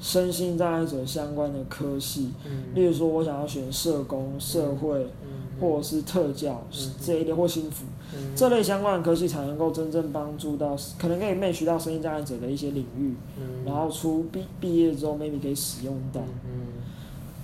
[0.00, 2.74] 身心障碍者相关的科系，嗯。
[2.74, 5.38] 例如说我想要学社工、社会嗯。
[5.60, 13.14] 或者是特教嗯这一类或心辅嗯这类相关的科技，才能够真正帮助到，可能可以 match 到身心障碍者的一些领域。
[13.38, 13.64] 嗯。
[13.64, 16.20] 然后出毕毕业之后，maybe 可以使用到。
[16.44, 16.68] 嗯。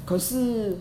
[0.05, 0.77] 可是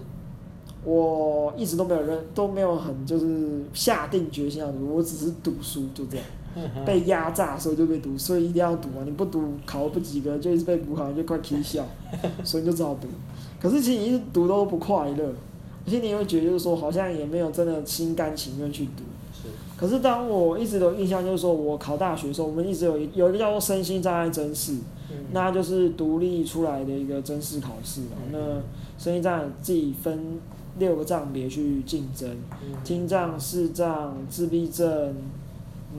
[0.84, 6.63] 我一直都没有认，都没有很就是下定决心要读，我只是读书就这样，嗯。
[6.86, 9.02] 被压榨所以就被读，所以一定要读啊！
[9.06, 11.86] 你不读考不及格，就一直被补考，就快啼笑，
[12.43, 13.08] 所以你就只好读。
[13.60, 15.34] 可是其实你一直读都不快乐，
[15.86, 19.04] 而且你会觉得就是说好像也没有真的心甘情愿去读。
[19.74, 19.80] 是。
[19.80, 24.74] 可是当我一直都有印象，就是说我考大学的时候，我们一直有一有一个叫做身心障碍真试，
[25.10, 25.18] 嗯。
[25.32, 28.18] 那就是独立出来的一个真试考试嘛。
[28.28, 28.40] 嗯那
[28.98, 30.40] 身心障碍自己分
[30.80, 32.30] 六个障别去竞争，
[32.62, 35.16] 嗯听障、视障、自闭症、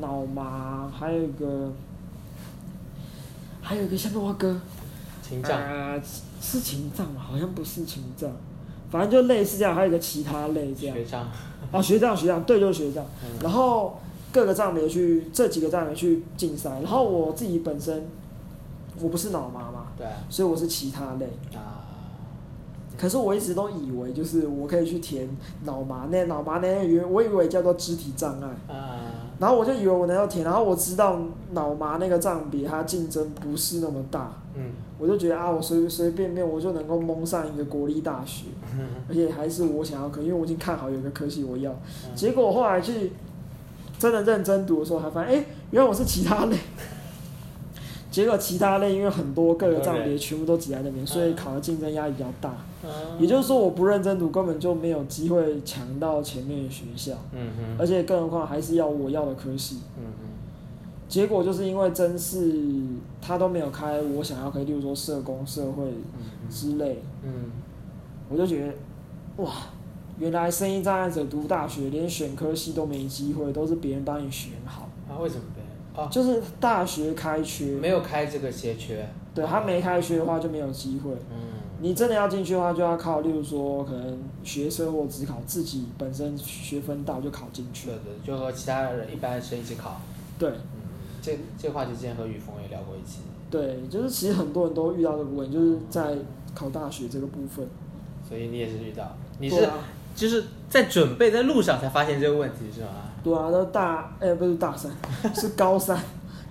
[0.00, 1.70] 脑麻，还有一个，
[3.60, 4.58] 还有一个下面我哥，
[5.22, 5.60] 情障。
[5.60, 6.00] 啊，
[6.40, 7.20] 是情障吗？
[7.20, 8.30] 好像不是情障，
[8.90, 10.96] 反正就类似这样，还有一个其他类这样。
[11.74, 13.04] 啊，学长学长，对，就是学长。
[13.22, 13.98] 嗯然后
[14.32, 18.06] 各个障别去这几个障别去竞赛，然后我自己本身
[19.00, 20.12] 我不是脑麻嘛，对啊。
[20.28, 21.26] 所以我是其他类。
[21.56, 21.82] 啊。
[22.96, 25.28] 可是我一直都以为就是我可以去填
[25.64, 29.00] 脑麻那脑麻那我以为叫做肢体障碍，啊，
[29.40, 31.18] 然后我就以为我能够填，然后我知道
[31.52, 38.46] 脑麻那个障比它竞争不是那么大，嗯，我就觉得啊，我随随便便我就能够蒙上一个国立大学，
[39.08, 41.74] 而且还是我想要科，因为我已经看好有一个科系我要。
[42.14, 43.12] 结果后来去
[43.98, 46.56] 真的认真读的时候，才发现，哎、原来我是其他类。
[48.10, 52.50] 结果其他类因为很多各个障别全部都挤在那边，所以考的竞争压力比较大。
[52.84, 59.78] 嗯也就是说，我不认真读，根本就没有机会抢到前面的学校，嗯，而且更何况还是要我要的科系。
[59.98, 60.04] 嗯
[61.14, 62.60] 结果就是因为真是
[63.22, 66.50] 他都没有开我想要可以，例如说社工、社会嗯。
[66.50, 67.52] 之类，嗯。
[68.28, 68.72] 我就觉得
[69.36, 69.52] 哇，
[70.18, 76.02] 原来声音障碍者读大学连选科系都没机会，都是别人帮你选好，啊，为什么呗？
[76.02, 81.12] 啊，就是大学开缺，没有开这个斜缺，对他没开缺的话就没有机会。
[81.30, 81.54] 嗯。
[81.80, 87.86] 你真的要进去的话，就要靠，例如说可能学测或职考，自己本身学分到就考进去。
[87.86, 87.94] 对。
[87.98, 90.00] 对，就和其他人一般生一起考。
[90.36, 90.50] 对。
[90.50, 90.73] 嗯，
[91.24, 96.14] 这这个话题之前和雨峰也聊过一期，对，就是其实很多人都遇到这个问题，就是在
[96.54, 97.66] 考大学这个部分。
[98.28, 99.74] 所以你也是遇到，你是啊，
[100.14, 102.88] 就是在准备在路上才发现这个问题是吗？
[103.22, 104.92] 对啊，都大哎、不是大三，
[105.34, 105.98] 是高三，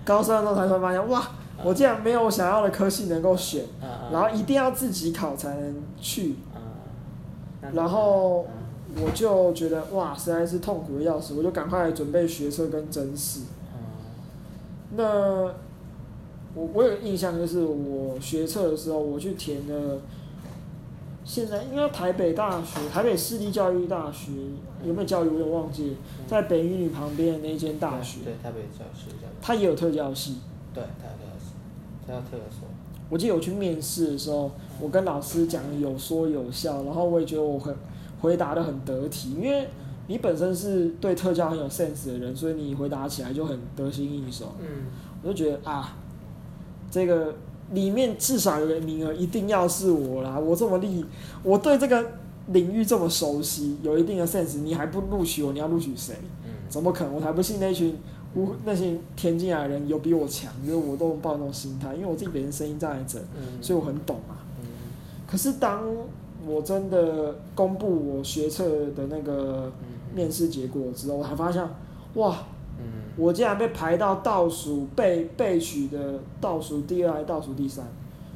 [0.04, 1.22] 高三的时候才会发现，哇，
[1.62, 8.46] 我竟然没有我想要的科系能够选，嗯嗯然后一定要自己考才能去，嗯，然后
[8.96, 13.40] 嗯我就觉得哇，实在是痛苦的要死，我就赶快准备学测跟真试。
[14.94, 15.54] 嗯那
[16.54, 19.98] 我我有个印象，就是我学测的时候，我去填了，
[21.24, 24.30] 现在应该台北大学、台北市立教育大学
[24.84, 25.96] 有没有教育，我有点忘记，
[26.28, 30.36] 在北一女旁边的那间大学，对，台北教师教育，它也有特教系。
[30.72, 31.54] 对，台北教师，
[32.06, 32.68] 它有特教所，
[33.10, 37.74] 我记得我去面试的时候，我跟老师讲得有说有笑，然后我也觉得我很
[38.20, 39.66] 回答的很得体，因为
[40.06, 44.54] 你本身是对特教很有 sense 的人，所以你回答起来就很得心应手。
[44.60, 44.66] 嗯
[45.22, 45.96] 我就觉得啊，
[46.90, 47.34] 这个
[47.72, 50.38] 里面至少有个名额一定要是我啦！
[50.38, 51.02] 我这么厉，
[51.42, 52.04] 我对这个
[52.48, 56.14] 领域这么熟悉，有一定的 sense，你还不录取我，你要录取谁？
[56.44, 57.14] 嗯怎么可能？
[57.14, 57.96] 我才不信那群
[58.34, 64.36] 无那些填进来的人有比我强，因为我都抱那种心态，因为我自己本身声音障碍者，嗯，所以我很懂啊。
[64.60, 64.66] 嗯
[65.26, 65.82] 可是当
[66.46, 71.62] 我真的公布我学测的那个嗯面试结果之后，我才发现，
[72.14, 72.36] 哇，
[72.78, 72.84] 嗯
[73.16, 77.84] 我竟然被排到倒数被被取的倒数第二还倒数第三。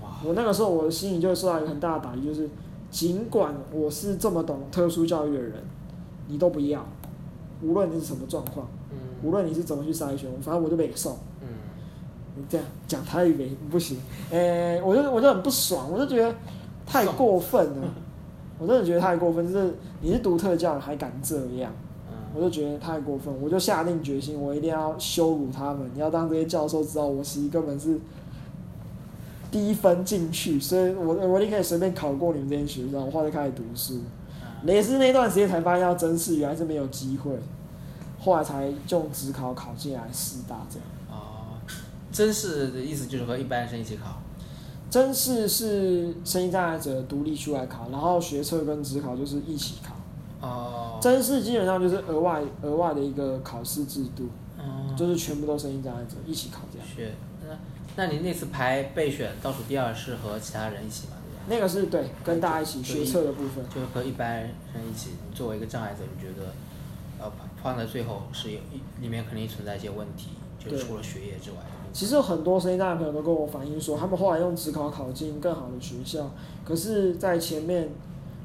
[0.02, 2.48] 哇，我那个时候我的心里就受到一个很大的打击，就是
[2.90, 5.54] 尽管我是这么懂特殊教育的人，
[6.26, 6.84] 你都不要，
[7.62, 11.12] 无论你是什么状况，嗯无论你是怎么去筛选，反正我就没送。
[11.40, 11.48] 嗯
[12.36, 13.98] 你这样讲台语没不行，
[14.30, 16.32] 诶、我就我就很不爽，我就觉得
[16.86, 17.88] 太过分了，
[18.58, 21.72] 我真的觉得太过分，就是你是读特教还敢这样。
[22.34, 27.98] 我嗯就觉得太过分，我就下定决心，我一定要羞辱他们，你要当这些教授知道我其实根本是
[29.50, 34.00] 低分进去，所以我我一定可以随便考过你们这些学校，我后来就开始读书。
[34.64, 37.32] 也是那段时间才发现要真试，原来是没有机会，
[38.20, 40.86] 后来才用职考考进来师大这样。
[41.10, 41.56] 哦，
[42.12, 44.20] 真试的意思就是和一般生一起考，
[44.90, 49.94] 真试是声音障碍者独立出来考，然后学测跟职考就是一起考。
[50.40, 56.88] 哦，真试基本上就是额外额外的一个考试制度，嗯就是全部都声音障碍者一起考这样。
[56.88, 57.12] 学，
[57.46, 61.14] 那那你那次排备选倒数第二是和其他人一起吗？
[61.48, 61.56] 对？
[61.56, 63.64] 那个是对跟大家一起学测的部分。
[63.74, 64.52] 就是和一般人
[64.88, 66.46] 一起，你作为一个障碍者，你觉得，
[67.18, 67.30] 呃，
[67.62, 71.56] 放在最后是有一里面肯定存在一些问题，就是除了学业之外。
[71.92, 76.30] 其实有很多声音大的朋友都跟我反映说，他们后来用职考考进更好的学校，
[76.64, 77.88] 可是，在前面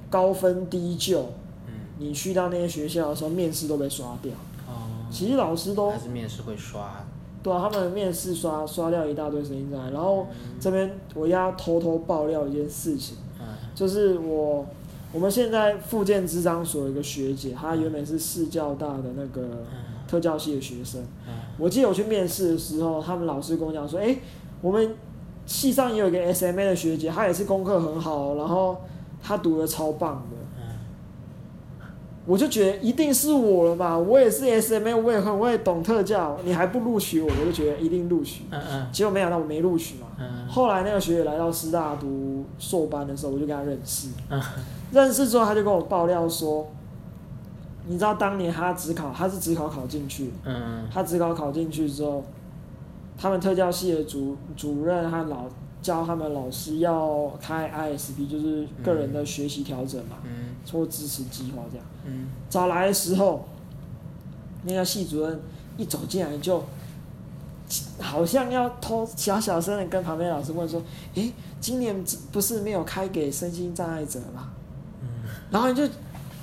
[0.10, 1.22] 高分低就，
[1.68, 4.32] 嗯，你去到那些学校的时候，面试都被刷掉。
[4.68, 7.06] 哦，其实老师都还是面试会刷，
[7.42, 9.78] 对啊，他们面试刷刷掉一大堆声音在。
[9.92, 10.28] 然后
[10.60, 13.46] 这边我要偷偷爆料一件事情，嗯。
[13.76, 14.66] 就是我
[15.12, 21.02] 我们现在复健职场所有一个学姐，她原本是市教大的那个嗯特教系的学生。
[21.28, 24.16] 嗯我记得我去面试的时候，他们老师跟我讲说：“哎、
[24.62, 24.96] 我们
[25.46, 28.78] 系上也有一个 SMA 的学姐，她也是功课很好，然后
[29.22, 30.74] 她读的超棒的。”嗯
[32.26, 38.46] 我就觉得一定是我了嘛，我也是 SMA，我也很会懂特教，你还不录取我，我就觉得一定录取。
[38.50, 40.08] 嗯嗯结果没想到我没录取嘛。
[40.18, 44.08] 嗯后来那个学姐来到师大读硕班的时候，我就跟她认识。
[44.30, 44.42] 嗯
[44.94, 46.66] 认识之后，她就跟我爆料说，
[47.88, 50.88] 你知道当年他只考，他是只考考进去，嗯。
[50.92, 52.24] 他职考考进去之后，
[53.18, 55.46] 他们特教系的主主任和老
[55.82, 60.56] 教他们老师要开 ISP，就是个人的学习调整嘛，嗯。
[60.72, 61.86] 或支持计划这样。
[62.06, 63.46] 嗯，找来的时候，
[64.64, 65.40] 那个系主任
[65.78, 66.64] 一走进来就，
[68.00, 70.82] 好像要偷小小声的跟旁边老师问说
[71.16, 74.52] ：“诶，今年不是没有开给身心障碍者吗？”
[75.52, 75.84] 然后你就，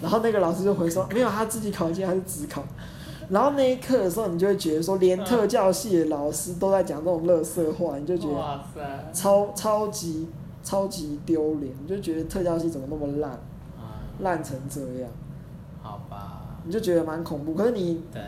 [0.00, 2.64] 然后那个老师就回说：“没有，他自己考进还是自考。”
[3.30, 8.80] 然后那一刻的时候，你就会觉得说，连特教系的老师都在讲这种乐色话，你就觉得哇塞，
[9.12, 10.26] 超超级
[10.64, 13.30] 超级丢脸，你就觉得特教系怎么那么烂，
[13.78, 15.08] 啊，烂成这样，
[15.80, 17.54] 好吧，你就觉得蛮恐怖。
[17.54, 18.20] 可是你对，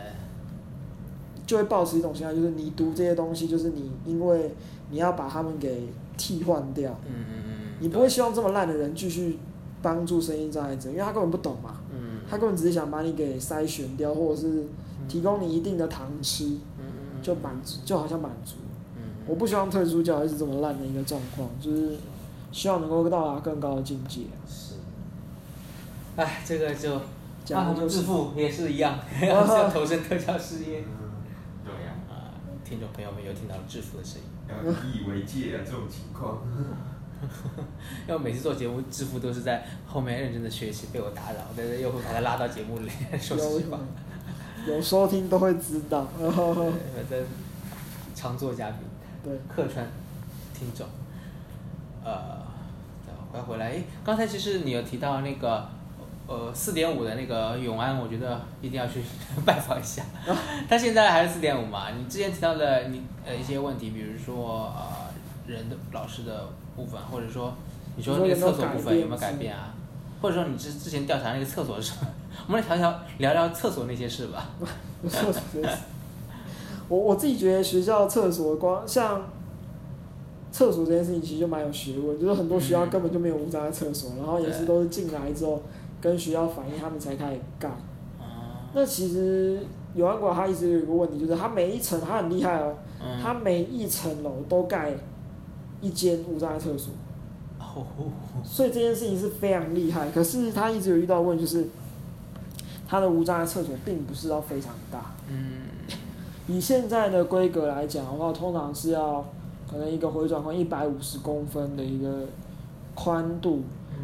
[1.45, 4.55] 就会抱持一种心态，就是你读这些东西，就是你因为
[4.89, 9.37] 你要把他们给替换掉，嗯嗯嗯，你不会希望这么烂的人继续
[9.83, 14.63] 帮助声音障碍者，因为他根本不懂嘛，嗯，他根本只是想把你给筛选掉，或者是
[15.09, 16.45] 提供你一定的糖吃，
[16.79, 18.55] 嗯嗯就满足，就好像满足。
[18.95, 21.97] 嗯，我不希望特殊教育是这么烂的一个状况，就是
[22.53, 24.21] 希望能够到达更高的境界。
[24.47, 24.75] 是，
[26.15, 30.79] 哎，这个就啊，我们致讲的就是富也是一样， 要是要投身特教事业。
[30.79, 31.11] 嗯，
[31.65, 32.31] 对呀、啊，
[32.63, 36.41] 听众朋友们有听到致富的声音，要以以为戒啊，这种情况。
[37.23, 42.89] 因为我每次做节目，致富都是在后面认真的学习，被我打扰，但是又会把他拉到节目里。
[43.19, 43.79] 说有实话，
[44.67, 46.07] 有收听都会知道。
[46.17, 47.25] 反正
[48.15, 48.79] 常做嘉宾，
[49.23, 49.85] 对，客串
[50.53, 50.85] 听众。
[52.03, 52.41] 呃，
[53.31, 55.67] 回回来，诶，刚才其实你有提到那个。
[56.25, 59.01] 呃，四点五的那个永安，我觉得一定要去
[59.45, 60.01] 拜访一下。
[60.69, 61.91] 他现在还是四点五嘛？
[61.91, 65.11] 你之前提到的你呃一些问题，比如说呃
[65.45, 67.53] 人的老师的部分，或者说
[67.95, 69.73] 你说那个厕所部分有没有改变啊？
[70.21, 72.07] 或者说你之之前调查那个厕所是什么？
[72.47, 74.49] 我们来聊聊聊聊厕所那些事吧。
[76.89, 79.21] 我我自己觉得学校厕所光像
[80.51, 85.61] 厕所这件事情其实就蛮有学问，就是很多学校根本就没有无障碍厕所，然后也是都是进来之后
[86.01, 87.67] 跟学校反映，他们才开始盖。
[88.19, 89.65] 啊，那其实
[89.95, 94.93] 永安国它一直有一个问题，就是它每一层它很厉害哦，嗯，它每一层楼都盖
[95.83, 96.93] 一间无障碍厕所，
[97.59, 97.85] 哦，
[98.43, 100.09] 所以这件事情是非常厉害。
[100.09, 101.67] 可是他一直有遇到问题，就是
[102.87, 105.13] 他的无障碍厕所并不是要非常大。
[105.29, 105.63] 嗯，
[106.47, 109.25] 以现在的规格来讲的话，通常是要
[109.69, 112.25] 可能一个回转宽一百五十公分的一个
[112.95, 113.63] 宽度，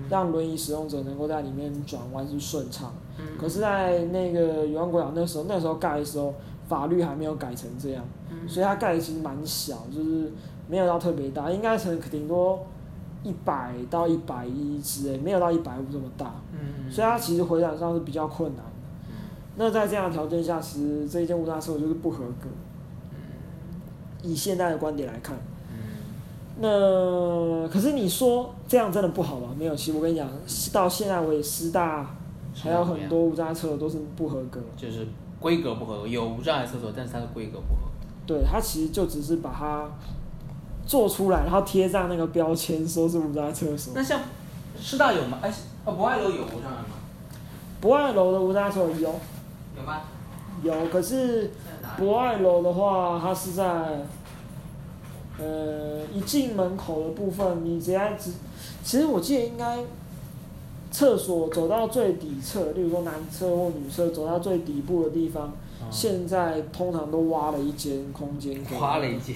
[0.10, 2.94] 让轮椅使用者能够在里面转弯是顺畅。
[3.18, 6.34] 嗯可是，在那个永安国小那时候，那时候盖的时候，
[6.68, 10.32] 法律还没有改成这样，嗯所以它盖的其实蛮小，就是
[10.70, 12.66] 没有到特别大，应该成顶多
[13.24, 18.72] 一百到一百一之类，没有到一百五这么大，嗯，所以它其实回转上是比较困难的。
[19.58, 22.48] 那在这样的条件下，其实这一间无障碍厕所就是不合格。
[24.22, 25.36] 以现在的观点来看，
[25.72, 25.78] 嗯
[26.62, 29.48] 那可是你说这样真的不好吗？
[29.58, 30.30] 没有，其实我跟你讲，
[30.72, 32.16] 到现在为止，师大
[32.54, 34.62] 还有很多无障碍厕所都是不合格。
[34.76, 35.08] 就是
[35.40, 38.08] 规格不合格，有无障碍厕所，但是它的规格不合格。
[38.28, 39.90] 对，它其实就只是把它
[40.90, 43.94] 做出来，然后贴上那个标签，说是无障碍厕所。
[43.96, 44.20] 那像
[44.82, 45.38] 师大有吗？
[45.40, 45.54] 哎，
[45.86, 46.96] 哦，博爱楼有无障碍吗？
[47.80, 49.00] 博爱楼的无障碍厕所有
[49.78, 50.02] 有吗？
[50.64, 51.52] 有，可是？
[51.96, 53.64] 博爱楼的话，它是在
[55.38, 58.32] 呃一进门口的部分，你只要只，
[58.84, 59.78] 其实我记得应该
[60.90, 65.52] 厕所走到最底侧，例如说男厕或女厕走到最底部的地方，哦
[65.90, 69.36] 现在通常都挖了一间空间给，花了一间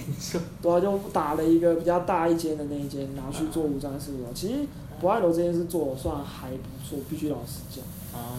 [0.60, 4.20] 对啊，就打了一个比较大一间的那一间拿去做无障碍厕所。
[4.34, 4.54] 其实
[5.00, 7.82] 博爱楼这件事做的算还不错，必须老实讲。
[8.12, 8.38] 啊，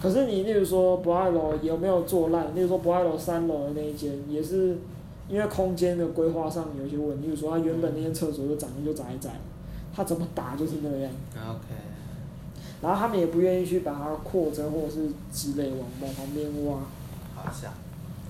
[0.00, 2.54] 可是你例如说博爱楼有没有做烂？
[2.54, 4.76] 例如说博爱楼三楼的那一间，也是
[5.28, 7.26] 因为空间的规划上有一些问题。
[7.26, 9.38] 例如说它原本那间厕所就长得就窄窄的，
[9.94, 11.10] 它怎么打就是那样。
[11.34, 11.64] OK，
[12.82, 16.78] 然后他们也不愿意去把它扩增或者是之类往往旁边挖。
[17.46, 17.72] 好像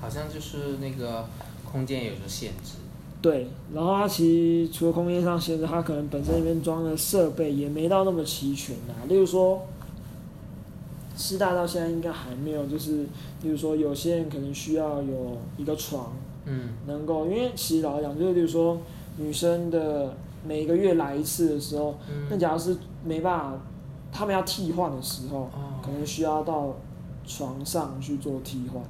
[0.01, 1.27] 好像就是那个
[1.65, 2.75] 空间有着限制。
[3.23, 9.03] 对，然后它其实除了空间上限制，它可能本身里面装的设备也没到那么齐全啊。
[9.09, 9.67] 例如说，
[11.17, 13.05] 师大到现在应该还没有，就是
[13.43, 16.13] 例如说有些人可能需要有一个床，
[16.45, 18.79] 嗯能够，因为其实老实讲，就是例如说
[19.17, 20.15] 女生的
[20.47, 21.99] 每个月来一次的时候，
[22.29, 23.59] 那嗯，假如是没办法，
[24.13, 26.77] 他们要替换的时候，哦可能需要到
[27.27, 28.81] 床上去做替换。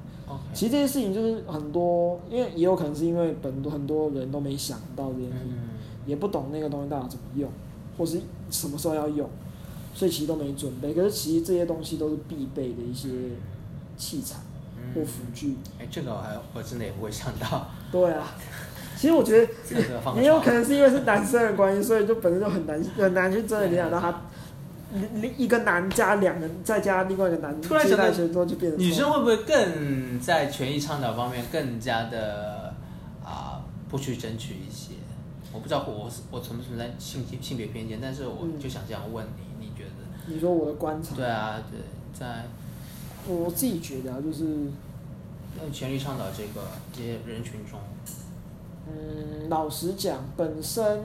[0.53, 5.69] 其实这些事情就是很多，因为也有可能是因为很多很多人都没想到这件事情，嗯
[6.07, 7.51] 也不懂那个东西到底怎么用，
[7.99, 8.21] 或是
[8.51, 9.29] 什么时候要用，
[9.95, 10.95] 所以其实都没准备。
[10.95, 13.09] 可是其实这些东西都是必备的一些
[13.97, 14.37] 器材
[14.95, 15.57] 或嗯，辅具。
[15.81, 17.67] 哎，这个我还我真的也不会想到。
[17.91, 18.35] 对啊，
[18.97, 19.53] 其实我觉得
[20.17, 24.23] 也有可能是因为是男生的关系，所以就本身就很难很难去真的联想到他。
[24.95, 32.75] 一一个男加两个，再加另外一个男突然想到接待权之后就变成女生会不会更在权益倡导方面更加的
[33.25, 34.95] 啊、不去争取一些？
[35.53, 40.33] 我不知道我是我存不存在性性别偏见，但是我嗯就想这样问你，你觉得？
[40.33, 41.81] 你说我的观察，对啊，对，
[42.13, 42.45] 在
[43.27, 44.45] 我自己觉得啊，就是
[45.59, 47.81] 呃权力倡导这个这些人群中，
[48.87, 51.01] 嗯，老实讲，本身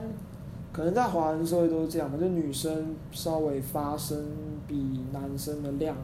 [0.72, 4.26] 可能在华人社会都是这样吧，就女生稍微发声
[4.66, 5.96] 比男生的量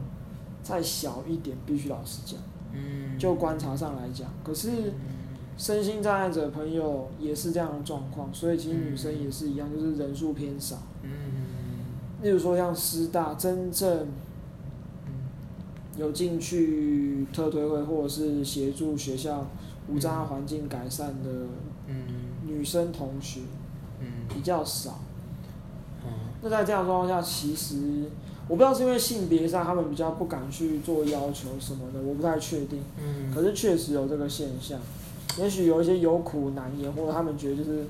[0.61, 2.39] 再小一点，必须老实讲。
[2.71, 4.93] 嗯，就观察上来讲，可是
[5.57, 10.77] 身心障碍者朋友也是这样的状况，所以其实女生也是一样，就是人数偏少。
[11.01, 11.09] 嗯
[12.21, 14.07] 例如说像师大真正
[15.95, 19.47] 有进去特推会或者是协助学校
[19.87, 21.29] 无障碍环境改善的
[21.87, 21.95] 嗯
[22.45, 23.58] 女生同学嗯
[24.33, 24.99] 比较少。
[26.05, 26.11] 嗯
[26.41, 28.05] 那在这样的状况下，其实
[28.47, 32.81] 我不知道是因为性别上他们比较不敢去做要求什么的，我不太确定。
[32.97, 34.79] 嗯，可是确实有这个现象，
[35.37, 37.85] 也许有一些有苦难言，或者他们觉得就是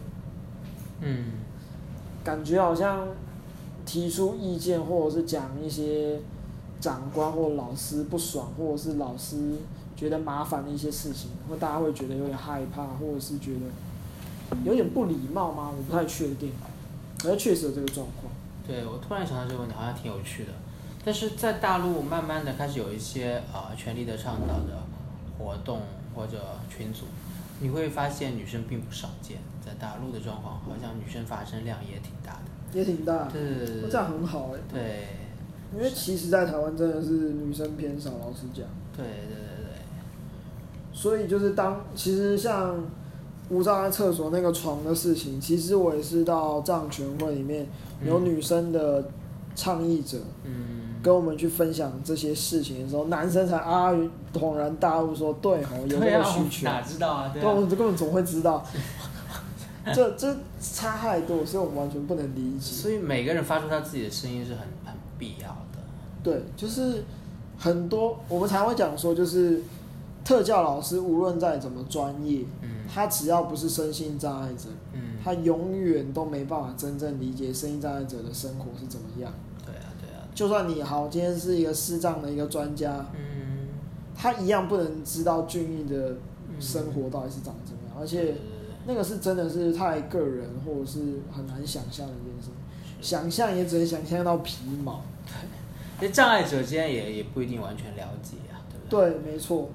[1.02, 1.26] 嗯
[2.24, 3.08] 感觉好像
[3.86, 6.20] 提出意见，或者是讲一些
[6.80, 9.38] 长官或老师不爽，或者是老师
[9.96, 13.60] 觉得麻烦的一些事情，或大家会觉得有点害怕，或者是觉得
[14.64, 15.72] 有点不礼貌吗？
[15.76, 16.52] 我不太确定。
[17.18, 18.32] 可是确实有这个状况。
[18.68, 20.52] 对，我突然想到这个问题，好像挺有趣的。
[21.04, 24.84] 但是在大陆慢慢的开始有一些啊、呃权力的倡导的
[25.38, 25.82] 活动
[26.14, 26.38] 或者
[26.70, 27.06] 群组，
[27.60, 32.78] 你会发现女生并不少见，在大陆的状况好像女生发生量也挺大的。
[32.78, 35.08] 也挺大，对这样很好哎、对
[35.76, 38.66] 因为其实，在台湾真的是女生偏少，老实讲。
[38.96, 39.74] 对对对对
[40.94, 42.76] 所以就是当其实像
[43.50, 47.68] 无障碍厕所那个床的事情，其实我也是到藏权会里面
[48.06, 49.10] 有嗯女生的
[49.56, 53.92] 倡议者，嗯，跟我们去分享这些事情的时候，男生才啊
[54.34, 56.66] 恍然大悟说，对哦，有这对啊，我个需求。
[56.66, 57.32] 哪知道啊？
[57.34, 58.64] 对对，我啊，们根本怎么会知道？
[59.94, 62.72] 这这差太多，所以我们完全不能理解。
[62.76, 65.80] 所以每个人发出他自己的声音是很很必要的。
[66.22, 67.04] 对，就是
[67.58, 69.64] 很多我们才会讲说，就是
[70.24, 79.32] 特教老师无论再怎么专业，嗯他只要不是身心障碍者，嗯，他永远都没办法真正理解身心障碍者的生活是怎么样。
[79.66, 83.68] 对啊对啊，就算你好，今天是一个视障的一个专家，嗯，
[84.16, 86.18] 他一样不能知道俊逸的
[86.50, 88.36] 嗯生活到底是长怎么样，而且
[88.88, 91.00] 那个是真的是太个人或者是
[91.32, 92.50] 很难想象的一件事，
[93.02, 95.02] 想象也只能想象到皮毛。
[96.00, 99.12] 其实障碍者之间也也不一定完全了解啊，对不对？
[99.12, 99.70] 对，没错，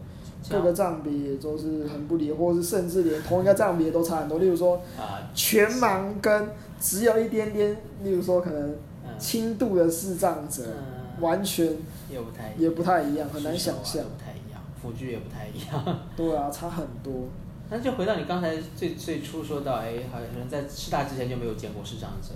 [0.51, 4.39] 各个障别也都是很不理，或者是甚至连同一个障别都差很多。
[4.39, 6.49] 例如说啊，全盲跟
[6.81, 8.71] 只有一点点，例如说可能
[9.05, 11.67] 嗯，轻度的视障者，嗯完全
[12.11, 14.03] 也不太也不太一样，很难想象。
[14.05, 15.99] 不太一样，辅具也不太一样。
[16.17, 17.13] 对啊，差很多。
[17.71, 22.35] 那就回到你刚才最最初说到，哎，好像在师大之前就没有见过视障者，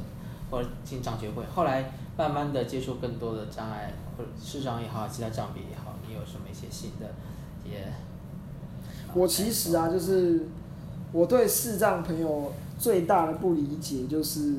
[0.51, 7.07] 或者进障学会，后来慢慢的接触更多的障碍，或者视障也好，其他障别也好，你有什么一些新的
[7.71, 7.93] 也？
[9.15, 10.47] 我其实啊，就是
[11.13, 14.55] 我对视障朋友最大的不理解，就是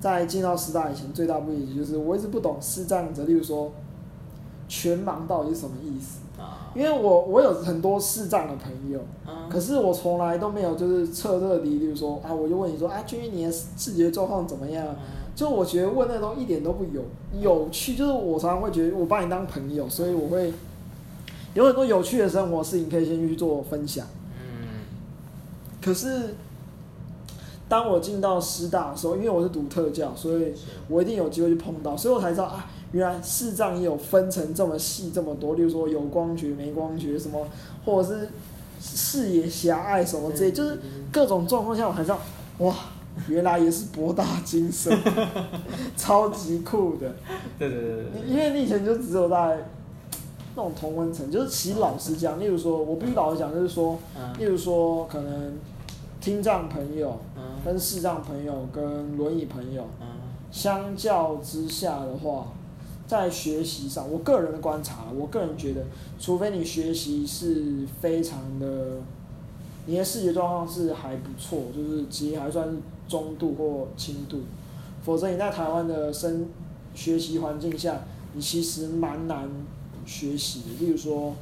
[0.00, 3.70] 在进到师大以前，最大不理解就是我一直不懂视障者，例如说
[4.68, 6.20] 全盲到底是什么意思？
[6.40, 14.86] 啊，因为我我有很多视障的朋友，嗯可是我从来都没有就是彻彻底，例如说啊，我就问你说啊，君君你的视觉状况怎么样？
[15.34, 17.02] 就我觉得问那都一点都不有
[17.40, 20.52] 有趣，就是我常常会觉得我把你当朋友，所以我会
[21.54, 24.06] 有很多有趣的生活事情可以先去做分享。
[24.38, 24.80] 嗯
[25.82, 26.34] 可是
[27.68, 30.52] 当我进到师大的时候，因为我是读特教，所以
[30.88, 37.46] 我一定有机会去碰到，所以我才知道啊，原来视障也有分成这么细这么多，例如说有光觉、没光觉什么，
[37.84, 38.28] 或者是
[38.80, 40.78] 视野狭隘什么之类，就是
[41.12, 42.18] 各种状况下，我才知道，
[42.58, 42.74] 哇，
[43.28, 44.98] 原来也是博大精深，
[45.96, 47.14] 超级酷的。
[47.56, 49.64] 对对对对因为你以前就只有在
[50.56, 53.94] 那种同温层，就是其实老实讲，例如说，我必须老实讲，就是说，
[54.38, 55.52] 例嗯如说可能
[56.20, 57.42] 听障朋友嗯。
[57.64, 60.06] 跟视障朋友跟轮椅朋友，嗯。
[60.50, 62.48] 相较之下的话，
[63.06, 65.84] 在学习上，我个人的观察，我个人觉得，
[66.18, 68.96] 除非你学习是非常的，
[69.86, 72.76] 你的视觉状况是还不错，就是其实还算是
[73.06, 74.38] 中度或轻度，
[75.02, 76.46] 否则你在台湾的生
[76.94, 78.00] 学习环境下，
[78.32, 79.48] 你其实蛮难
[80.04, 80.62] 学习。
[80.78, 81.34] 例如说，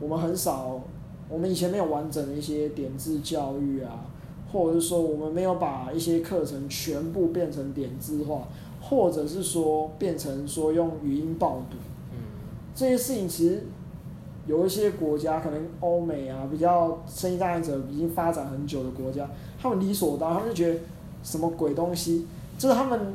[0.00, 0.80] 我们很少，
[1.28, 4.06] 我们以前没有完整的一些点字教育啊，
[4.52, 8.48] 或者是说我们没有把一些课程全部变成点字化，
[8.80, 11.76] 或者是说变成说用语音报读，
[12.12, 12.18] 嗯。
[12.74, 13.64] 这些事情其实
[14.46, 19.28] 有一些国家，可能欧美啊比较声音障碍者已经发展很久的国家，
[19.60, 20.80] 他们理所当然，他们就觉得
[21.22, 22.26] 什么鬼东西，
[22.58, 23.14] 就是他们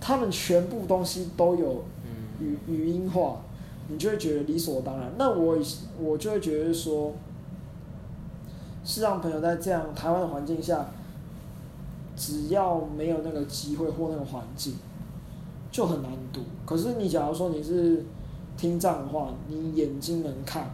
[0.00, 2.10] 他们全部东西都有嗯。
[2.38, 3.40] 语语音化，
[3.88, 5.12] 你就会觉得理所当然。
[5.16, 5.58] 那我
[6.00, 7.12] 我就会觉得说，
[8.84, 10.86] 是让朋友在这样台湾的环境下，
[12.16, 14.74] 只要没有那个机会或那个环境，
[15.70, 16.40] 就很难读。
[16.64, 18.04] 可是你假如说你是
[18.56, 20.70] 听障的话，你眼睛能看，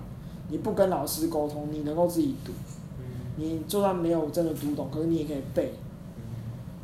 [0.48, 2.52] 你不跟老师沟通，你能够自己读，
[3.36, 5.72] 你就算没有真的读懂，可是你也可以背。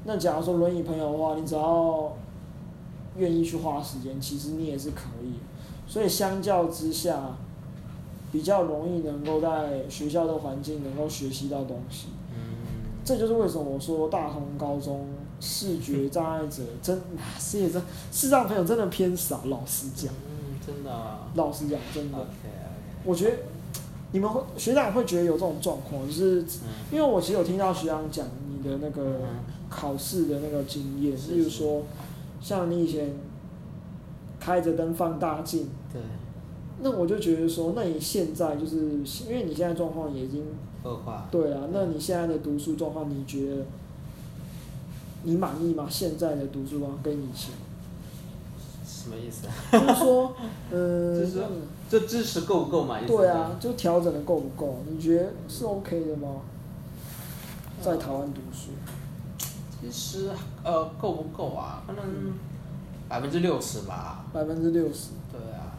[0.04, 2.12] 那假如说轮椅朋友的话，你只要
[3.16, 5.32] 愿意去花时间，其实你也是可以。
[5.88, 7.36] 所以相较之下，
[8.30, 12.08] 比较容易能够在学校的环境能够学习到东西。
[12.34, 12.38] 嗯
[13.04, 15.06] 这就是为什么我说大同高中
[15.40, 17.82] 视觉障碍者真 啊，视觉障
[18.12, 19.40] 视障朋友真的偏少。
[19.46, 21.30] 老实讲，嗯，真的啊。
[21.34, 22.18] 老实讲，真的
[23.04, 23.36] 我觉得
[24.12, 31.84] 你们会学长会觉得有这种状况，就是嗯因为我其实有听到学长讲你的那个嗯考试的那个经验，是例如说，
[32.42, 33.10] 像你以前
[34.40, 36.00] 开着灯放大镜，对，
[36.80, 38.76] 那我就觉得说，那你现在就是
[39.28, 40.44] 因为你现在状况也已经
[40.84, 41.26] 恶化。
[41.30, 43.66] 对啊，那你现在的读书状况，你觉得
[45.24, 45.86] 你满意吗？
[45.90, 47.52] 现在的读书状况跟以前，
[48.86, 49.52] 什么意思啊？
[49.72, 50.32] 就是说，
[50.70, 51.42] 嗯、就是说
[51.90, 53.00] 这知识够不够嘛？
[53.06, 54.78] 对啊，就调整的够不够？
[54.88, 56.42] 你觉得是 OK 的吗？
[57.80, 58.70] 在台湾读书，
[59.80, 60.28] 其实
[60.64, 61.82] 呃够不够啊？
[61.86, 62.04] 可能
[63.08, 64.24] 百分之六十吧。
[64.32, 65.78] 百分之六十，对啊，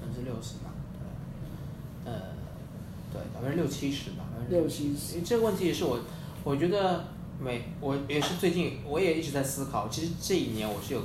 [0.00, 0.70] 百分之六十吧。
[2.04, 2.20] 对，呃，
[3.12, 4.24] 对，百分之六七十吧。
[4.32, 5.98] 百分之六七十这个问题也是我，
[6.44, 7.04] 我觉得
[7.40, 9.88] 每我也是最近我也一直在思考。
[9.88, 11.00] 其实这一年我是有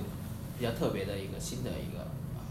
[0.58, 2.06] 比较特别的一个新的一个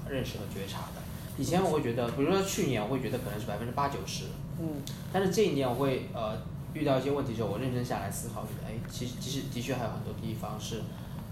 [0.04, 1.02] 呃认识和觉察的。
[1.38, 4.24] 以前我会觉得，比如说去年我会觉得可能是百分之八九十，
[4.60, 4.82] 嗯
[5.12, 6.36] 但是这一年我会呃
[6.74, 10.82] 遇到一些问题之后，我认真下来思考，觉得哎，其实其实的确还有很多地方是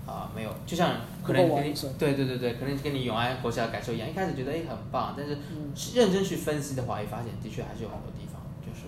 [0.06, 8.86] 啊、没有，就像可能跟你对对对对，可能跟你永安国小的感受一样，一开始觉得哎很棒，但是嗯，认真去分析的话，也发现的确还是有很多地方就是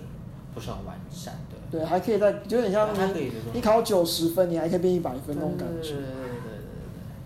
[0.53, 1.57] 不是很完善的。
[1.69, 2.89] 对，还可以再，有点像
[3.53, 5.89] 你考九十分，你还可以变一百分那种感觉。
[5.89, 6.59] 对对对对对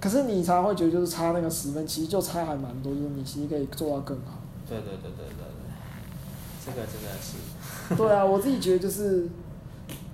[0.01, 4.41] 可是你常常会觉得就是差那个十分，其实就差还蛮多，就是你其实可以做到更好。
[4.67, 9.29] 对对对对对对，这个真的是对啊，我自己觉得就是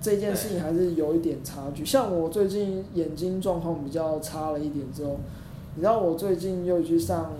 [0.00, 1.84] 这件事情还是有一点差距。
[1.84, 5.18] 像我最近眼睛状况比较差了一点之后，
[5.74, 7.32] 你知道我最近又去上，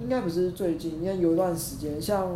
[0.00, 2.28] 应该不是最近，应该有一段时间，像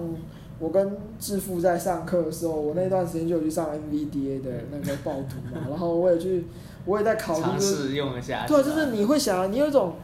[0.59, 6.47] 我跟志富在上课的时候，我那段时间就有去上 MVDA 的那个报读嘛，然后我也去，
[6.85, 8.47] 我也在考虑尝就是试用一下。
[8.47, 9.95] 对，就是你会想，你有一种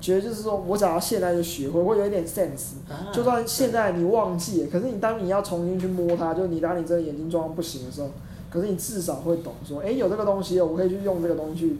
[0.00, 2.74] 觉得就是说我只要现在就学会，会有一点 sense。
[2.88, 8.10] 啊就算现在你忘记了，可是你当你要重新去摸它，就你当你真的眼睛状况不行的时候，
[8.50, 11.76] 可是你至少会懂说，哎、有这个东西，我可以去用这个东西去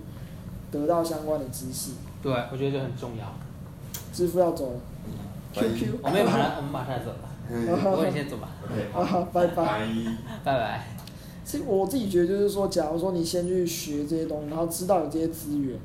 [0.71, 1.93] 得到相关的知识。
[2.23, 3.25] 对，我觉得这很重要。
[4.13, 4.81] 支付要走了
[5.55, 8.49] ，QQ，我们也马上我们马上走了，不过你先走吧
[8.93, 9.65] ，OK，啊，拜拜。
[9.65, 9.89] 拜。
[10.45, 10.87] 拜拜。
[11.45, 15.81] 其实我自己觉得就是说，假如说你先去学这些东西，然后知道有这些资源，嗯，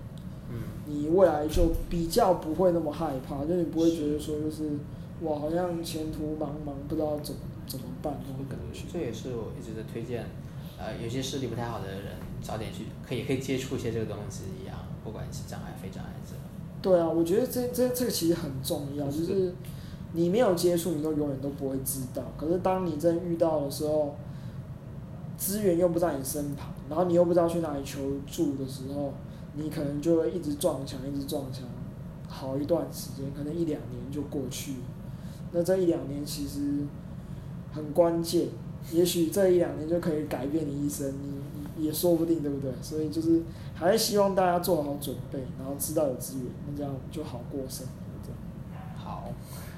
[0.85, 4.69] 你未来就比较不会那么害怕，就你不会觉得说就是
[5.21, 8.83] 哇，好像前途茫茫，不知道怎么怎么办那种感觉。
[8.91, 10.25] 这也是我一直在推荐，
[10.77, 16.35] 呃，有些视力不太好的人，早点去，可以可以接触一些这个东西一样，不管是障碍非障碍者。
[16.81, 19.53] 对啊，我觉得这这这个其实很重要，就是
[20.11, 22.21] 你没有接触，你都永远都不会知道。
[22.37, 24.13] 可是当你真遇到的时候，
[25.37, 29.13] 资源又不在你身旁，然后你又不知道去哪里求助的时候，
[29.55, 31.63] 你可能就会一直撞墙，一直撞墙，
[32.27, 34.77] 好一段时间，可能一两年就过去了。
[35.51, 36.85] 那这一两年其实
[37.71, 38.47] 很关键，
[38.91, 41.35] 也许这一两年就可以改变你一生，你
[41.75, 42.71] 你也说不定，对不对？
[42.81, 43.43] 所以就是
[43.75, 47.93] 还是希望大家做好准备，然后知道有资源，那这样就好过生活。
[48.23, 48.37] 这样。
[48.97, 49.31] 好，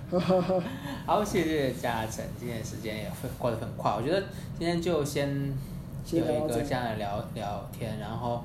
[1.06, 4.24] 好，谢谢嘉诚，今天时间也会过得很快，我觉得
[4.58, 5.54] 今天就先
[6.12, 8.42] 有一个这样的聊聊天，然后。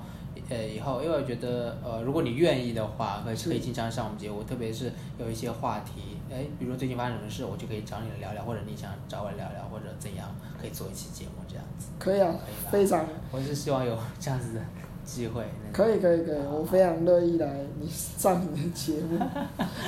[0.51, 10.28] 呃，以后因为我觉得，呃，如果你愿意的话，可以可以经常上我们节目，特别是有一些话题，哎，比如说最近发生什么事，我就可以找你来聊聊，或者你想找我聊聊，或者怎样，
[10.61, 11.86] 可以做一期节目这样子。
[12.01, 14.61] 可以啊可以吧，非常我是希望有这样子的
[15.05, 15.44] 机会。
[15.72, 19.18] 可以可以可以，我非常乐意来你上你的节目，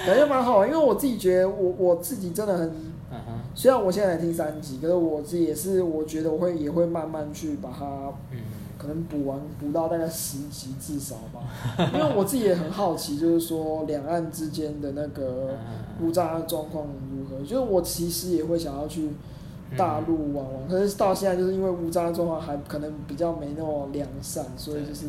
[0.07, 2.73] 感觉蛮好，因为我自己觉得我我自己真的很，
[3.53, 7.85] 虽然我现在才听三集，可是我自己也是，我觉得我会也会慢慢去把它
[8.31, 8.39] 嗯
[8.83, 11.41] 可能补完，补到大概十集至少吧，
[11.95, 19.11] 因为我自己也很好奇，就是说两岸之间的那个嗯无障碍状况如何，就是我其实也会想要去
[19.77, 25.07] 大陆玩玩，可是到现在就是因为无障碍状况还可能比较没那么良善，所以就是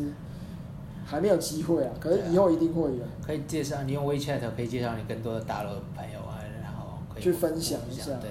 [1.04, 3.04] 还没有机会啊，可是以后一定会有。
[3.26, 8.30] 可以介绍你用 WeChat 可以介绍你更多的大陆朋友啊，然后可以去分享一下对对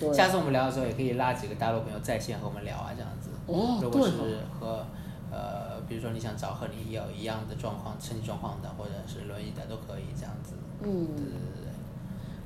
[0.00, 0.14] 对对。
[0.14, 3.13] 下次我们聊的时候也可以拉几个大陆朋友在线和我们聊啊，这样子。
[3.46, 4.12] 哦如果是
[4.58, 4.86] 和
[5.30, 10.54] 呃，比如说你想找和你有一样的状况、身体状况的，或者是轮椅的都可以这样子。
[10.82, 11.72] 嗯对，对对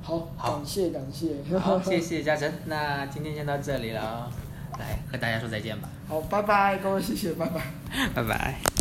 [0.01, 4.31] 好，好感谢感谢，好， 谢谢嘉诚，那今天先到这里了啊，
[4.79, 7.61] 来和大家说再见吧，好，拜拜，各位谢谢，拜拜。
[8.15, 8.78] 拜拜。